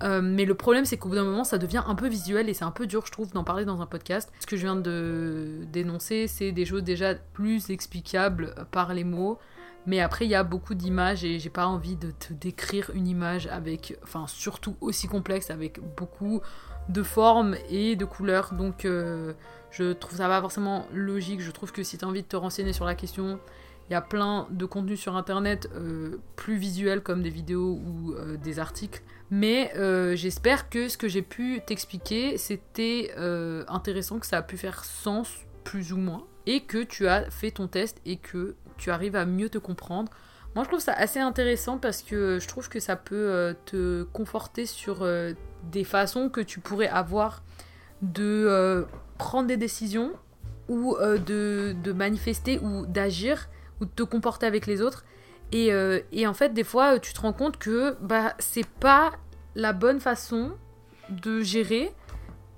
Euh, 0.03 0.21
mais 0.21 0.45
le 0.45 0.55
problème, 0.55 0.83
c'est 0.85 0.97
qu'au 0.97 1.09
bout 1.09 1.15
d'un 1.15 1.23
moment, 1.23 1.43
ça 1.43 1.57
devient 1.57 1.83
un 1.85 1.95
peu 1.95 2.07
visuel 2.07 2.49
et 2.49 2.53
c'est 2.53 2.65
un 2.65 2.71
peu 2.71 2.87
dur, 2.87 3.05
je 3.05 3.11
trouve, 3.11 3.31
d'en 3.31 3.43
parler 3.43 3.65
dans 3.65 3.81
un 3.81 3.85
podcast. 3.85 4.31
Ce 4.39 4.47
que 4.47 4.57
je 4.57 4.63
viens 4.63 4.75
de 4.75 5.59
dénoncer, 5.71 6.27
c'est 6.27 6.51
des 6.51 6.65
choses 6.65 6.83
déjà 6.83 7.15
plus 7.15 7.69
explicables 7.69 8.55
par 8.71 8.93
les 8.93 9.03
mots. 9.03 9.39
Mais 9.85 9.99
après, 9.99 10.25
il 10.25 10.31
y 10.31 10.35
a 10.35 10.43
beaucoup 10.43 10.75
d'images 10.75 11.23
et 11.23 11.39
j'ai 11.39 11.49
pas 11.49 11.65
envie 11.65 11.95
de 11.95 12.11
te 12.11 12.33
décrire 12.33 12.91
une 12.93 13.07
image 13.07 13.47
avec, 13.47 13.97
enfin, 14.03 14.25
surtout 14.27 14.75
aussi 14.81 15.07
complexe, 15.07 15.49
avec 15.49 15.79
beaucoup 15.95 16.41
de 16.89 17.03
formes 17.03 17.55
et 17.69 17.95
de 17.95 18.05
couleurs. 18.05 18.53
Donc, 18.53 18.85
euh, 18.85 19.33
je 19.71 19.93
trouve 19.93 20.17
ça 20.17 20.27
pas 20.27 20.41
forcément 20.41 20.85
logique. 20.93 21.41
Je 21.41 21.51
trouve 21.51 21.71
que 21.71 21.83
si 21.83 21.97
tu 21.97 22.05
as 22.05 22.07
envie 22.07 22.21
de 22.21 22.27
te 22.27 22.35
renseigner 22.35 22.73
sur 22.73 22.85
la 22.85 22.95
question, 22.95 23.39
il 23.89 23.93
y 23.93 23.95
a 23.95 24.01
plein 24.01 24.47
de 24.51 24.65
contenus 24.65 24.99
sur 24.99 25.15
internet 25.15 25.69
euh, 25.75 26.17
plus 26.35 26.57
visuels 26.57 27.01
comme 27.01 27.23
des 27.23 27.29
vidéos 27.29 27.79
ou 27.85 28.13
des 28.41 28.59
articles 28.59 29.01
mais 29.31 29.71
euh, 29.77 30.13
j'espère 30.17 30.69
que 30.69 30.89
ce 30.89 30.97
que 30.97 31.07
j'ai 31.07 31.21
pu 31.21 31.61
t'expliquer, 31.65 32.37
c'était 32.37 33.13
euh, 33.17 33.63
intéressant, 33.69 34.19
que 34.19 34.25
ça 34.25 34.37
a 34.37 34.41
pu 34.41 34.57
faire 34.57 34.83
sens, 34.83 35.29
plus 35.63 35.93
ou 35.93 35.97
moins, 35.97 36.27
et 36.45 36.61
que 36.61 36.83
tu 36.83 37.07
as 37.07 37.29
fait 37.29 37.51
ton 37.51 37.67
test 37.67 38.01
et 38.05 38.17
que 38.17 38.55
tu 38.77 38.91
arrives 38.91 39.15
à 39.15 39.25
mieux 39.25 39.49
te 39.49 39.57
comprendre. 39.57 40.11
Moi, 40.55 40.63
je 40.63 40.69
trouve 40.69 40.81
ça 40.81 40.93
assez 40.93 41.19
intéressant 41.19 41.77
parce 41.77 42.01
que 42.01 42.39
je 42.39 42.47
trouve 42.47 42.67
que 42.67 42.79
ça 42.79 42.95
peut 42.95 43.15
euh, 43.15 43.53
te 43.65 44.03
conforter 44.03 44.65
sur 44.65 45.07
des 45.71 45.83
façons 45.83 46.29
que 46.29 46.41
tu 46.41 46.59
pourrais 46.59 46.89
avoir 46.89 47.43
de 48.01 48.85
prendre 49.17 49.47
des 49.47 49.57
décisions 49.57 50.11
ou 50.67 50.97
de, 50.99 51.91
manifester 51.93 52.59
ou 52.59 52.85
d'agir 52.85 53.49
ou 53.79 53.85
de 53.85 53.91
te 53.91 54.03
comporter 54.03 54.45
avec 54.45 54.65
les 54.65 54.81
autres 54.81 55.05
euh, 55.53 56.01
et, 56.11 56.27
en 56.27 56.33
fait, 56.33 56.53
des 56.53 56.63
fois, 56.63 56.99
tu 56.99 57.13
te 57.13 57.21
rends 57.21 57.33
compte 57.33 57.57
que 57.57 57.95
bah, 58.01 58.33
c'est 58.39 58.65
pas 58.65 59.11
la 59.55 59.73
bonne 59.73 59.99
façon 59.99 60.53
de 61.09 61.41
gérer 61.41 61.91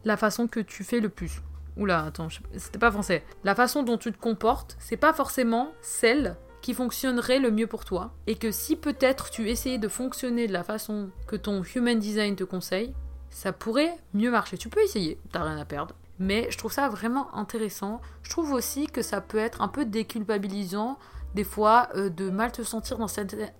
la 0.05 0.17
façon 0.17 0.47
que 0.47 0.59
tu 0.59 0.83
fais 0.83 0.99
le 0.99 1.09
plus. 1.09 1.41
Oula, 1.77 2.05
attends, 2.05 2.27
c'était 2.55 2.79
pas 2.79 2.91
français. 2.91 3.23
La 3.43 3.55
façon 3.55 3.83
dont 3.83 3.97
tu 3.97 4.11
te 4.11 4.19
comportes, 4.19 4.75
c'est 4.79 4.97
pas 4.97 5.13
forcément 5.13 5.71
celle 5.81 6.35
qui 6.61 6.73
fonctionnerait 6.73 7.39
le 7.39 7.51
mieux 7.51 7.67
pour 7.67 7.83
toi. 7.83 8.13
Et 8.27 8.35
que 8.35 8.51
si 8.51 8.75
peut-être 8.75 9.29
tu 9.29 9.49
essayais 9.49 9.79
de 9.79 9.87
fonctionner 9.87 10.47
de 10.47 10.53
la 10.53 10.63
façon 10.63 11.09
que 11.27 11.35
ton 11.35 11.63
human 11.63 11.99
design 11.99 12.35
te 12.35 12.43
conseille, 12.43 12.93
ça 13.29 13.51
pourrait 13.51 13.95
mieux 14.13 14.31
marcher. 14.31 14.57
Tu 14.57 14.69
peux 14.69 14.81
essayer, 14.81 15.19
t'as 15.31 15.43
rien 15.43 15.57
à 15.57 15.65
perdre. 15.65 15.95
Mais 16.19 16.47
je 16.51 16.57
trouve 16.57 16.71
ça 16.71 16.89
vraiment 16.89 17.35
intéressant. 17.35 17.99
Je 18.21 18.29
trouve 18.29 18.53
aussi 18.53 18.87
que 18.87 19.01
ça 19.01 19.19
peut 19.19 19.39
être 19.39 19.61
un 19.61 19.67
peu 19.67 19.85
déculpabilisant 19.85 20.97
des 21.33 21.43
fois 21.43 21.89
euh, 21.95 22.09
de 22.09 22.29
mal 22.29 22.51
te 22.51 22.61
sentir 22.61 22.97
dans, 22.97 23.07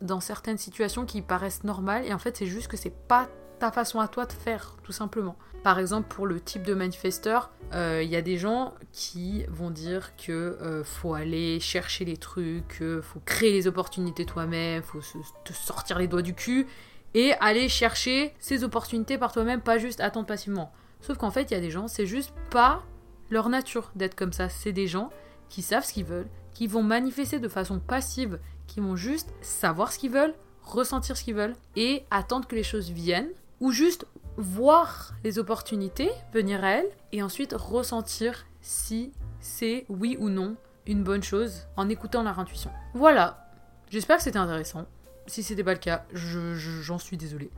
dans 0.02 0.20
certaines 0.20 0.60
situations 0.60 1.06
qui 1.06 1.22
paraissent 1.22 1.64
normales 1.64 2.06
et 2.06 2.14
en 2.14 2.20
fait 2.20 2.38
c'est 2.38 2.46
juste 2.46 2.68
que 2.68 2.78
c'est 2.78 2.94
pas 3.08 3.28
ta 3.64 3.72
façon 3.72 4.02
à 4.02 4.10
toi 4.10 4.26
de 4.26 4.34
faire, 4.34 4.76
tout 4.84 4.92
simplement. 4.92 5.38
Par 5.64 5.80
exemple, 5.80 6.14
pour 6.14 6.28
le 6.28 6.42
type 6.42 6.64
de 6.64 6.74
manifesteur, 6.74 7.50
il 7.72 7.78
euh, 7.78 8.04
y 8.04 8.18
a 8.18 8.22
des 8.22 8.38
gens 8.38 8.74
qui 8.92 9.46
vont 9.48 9.70
dire 9.70 10.18
que 10.18 10.34
euh, 10.34 10.84
faut 10.84 11.14
aller 11.14 11.62
chercher 11.62 12.04
les 12.04 12.18
trucs, 12.18 12.82
euh, 12.82 13.02
faut 13.02 13.22
créer 13.24 13.54
les 13.54 13.66
opportunités 13.66 14.26
toi-même, 14.26 14.84
faut 14.84 15.00
te 15.46 15.54
sortir 15.54 15.98
les 15.98 16.10
doigts 16.10 16.22
du 16.22 16.34
cul 16.34 16.68
et 17.14 17.36
aller 17.40 17.70
chercher 17.70 18.34
ces 18.38 18.66
opportunités 18.66 19.18
par 19.18 19.32
toi-même, 19.32 19.62
pas 19.62 19.78
juste 19.78 20.02
attendre 20.02 20.28
passivement. 20.28 20.74
Sauf 21.00 21.18
qu'en 21.18 21.32
fait, 21.32 21.50
il 21.50 21.54
y 21.54 21.58
a 21.58 21.62
des 21.62 21.72
gens, 21.72 21.88
c'est 21.88 22.06
juste 22.06 22.34
pas 22.50 22.84
leur 23.30 23.48
nature 23.48 23.94
d'être 23.96 24.16
comme 24.16 24.34
ça. 24.34 24.50
C'est 24.50 24.74
des 24.74 24.88
gens 24.88 25.10
qui 25.48 25.62
savent 25.62 25.86
ce 25.86 25.94
qu'ils 25.94 26.04
veulent, 26.04 26.28
qui 26.54 26.68
vont 26.68 26.84
manifester 26.84 27.40
de 27.40 27.48
façon 27.48 27.80
passive, 27.80 28.40
qui 28.68 28.82
vont 28.82 28.98
juste 28.98 29.34
savoir 29.42 29.94
ce 29.94 30.00
qu'ils 30.00 30.12
veulent, 30.12 30.36
ressentir 30.64 31.16
ce 31.16 31.24
qu'ils 31.24 31.36
veulent 31.36 31.56
et 31.78 32.06
attendre 32.12 32.46
que 32.46 32.56
les 32.56 32.64
choses 32.64 32.92
viennent, 32.92 33.30
ou 33.60 33.72
juste 33.72 34.06
voir 34.38 35.14
les 35.24 35.40
opportunités 35.40 36.10
venir 36.34 36.64
à 36.64 36.72
elles 36.72 36.90
et 37.12 37.22
ensuite 37.22 37.54
ressentir 37.54 38.46
si 38.62 39.12
c'est 39.40 39.86
oui 39.90 40.18
ou 40.20 40.30
non 40.30 40.56
une 40.86 41.04
bonne 41.04 41.24
chose 41.24 41.68
en 41.78 41.90
écoutant 41.90 42.24
leur 42.24 42.40
intuition. 42.40 42.72
Voilà, 42.94 43.48
j'espère 43.90 44.18
que 44.18 44.24
c'était 44.24 44.40
intéressant. 44.40 44.86
Si 45.28 45.44
c'était 45.44 45.64
pas 45.64 45.74
le 45.74 45.80
cas, 45.80 46.06
j'en 46.14 47.00
suis 47.00 47.18
désolée. 47.18 47.50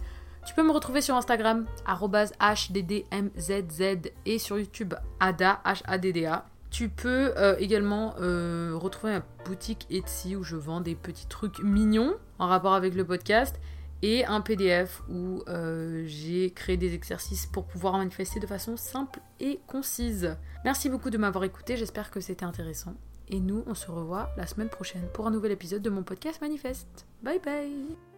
Tu 0.46 0.54
peux 0.54 0.62
me 0.62 0.72
retrouver 0.72 1.02
sur 1.02 1.16
Instagram, 1.16 1.66
HDDMZZ 1.88 3.82
et 4.28 4.38
sur 4.38 4.60
YouTube, 4.60 4.94
ADA, 5.20 5.60
H-A-D-D-A. 5.66 6.46
Tu 6.70 6.90
peux 6.90 7.34
euh, 7.38 7.56
également 7.58 8.14
euh, 8.20 8.74
retrouver 8.76 9.14
ma 9.14 9.24
boutique 9.46 9.88
Etsy 9.90 10.36
où 10.36 10.44
je 10.44 10.56
vends 10.56 10.82
des 10.82 10.94
petits 10.94 11.26
trucs 11.26 11.60
mignons 11.64 12.14
en 12.38 12.48
rapport 12.48 12.74
avec 12.74 12.94
le 12.94 13.06
podcast 13.06 13.60
et 14.02 14.26
un 14.26 14.42
PDF 14.42 15.02
où 15.10 15.44
euh, 15.48 16.04
j'ai 16.06 16.52
créé 16.52 16.78
des 16.78 16.94
exercices 16.94 17.46
pour 17.46 17.66
pouvoir 17.66 17.98
manifester 17.98 18.40
de 18.40 18.48
façon 18.48 18.78
simple 18.78 19.20
et 19.40 19.60
concise. 19.68 20.36
Merci 20.64 20.90
beaucoup 20.90 21.10
de 21.10 21.18
m'avoir 21.18 21.44
écouté, 21.44 21.78
j'espère 21.78 22.12
que 22.12 22.20
c'était 22.20 22.46
intéressant. 22.46 22.96
Et 23.28 23.40
nous, 23.40 23.64
on 23.66 23.74
se 23.74 23.90
revoit 23.90 24.30
la 24.38 24.46
semaine 24.46 24.70
prochaine 24.70 25.08
pour 25.14 25.26
un 25.28 25.32
nouvel 25.32 25.52
épisode 25.52 25.82
de 25.82 25.90
mon 25.90 26.04
podcast 26.04 26.42
Manifeste. 26.42 27.08
Bye 27.24 27.40
bye 27.44 28.15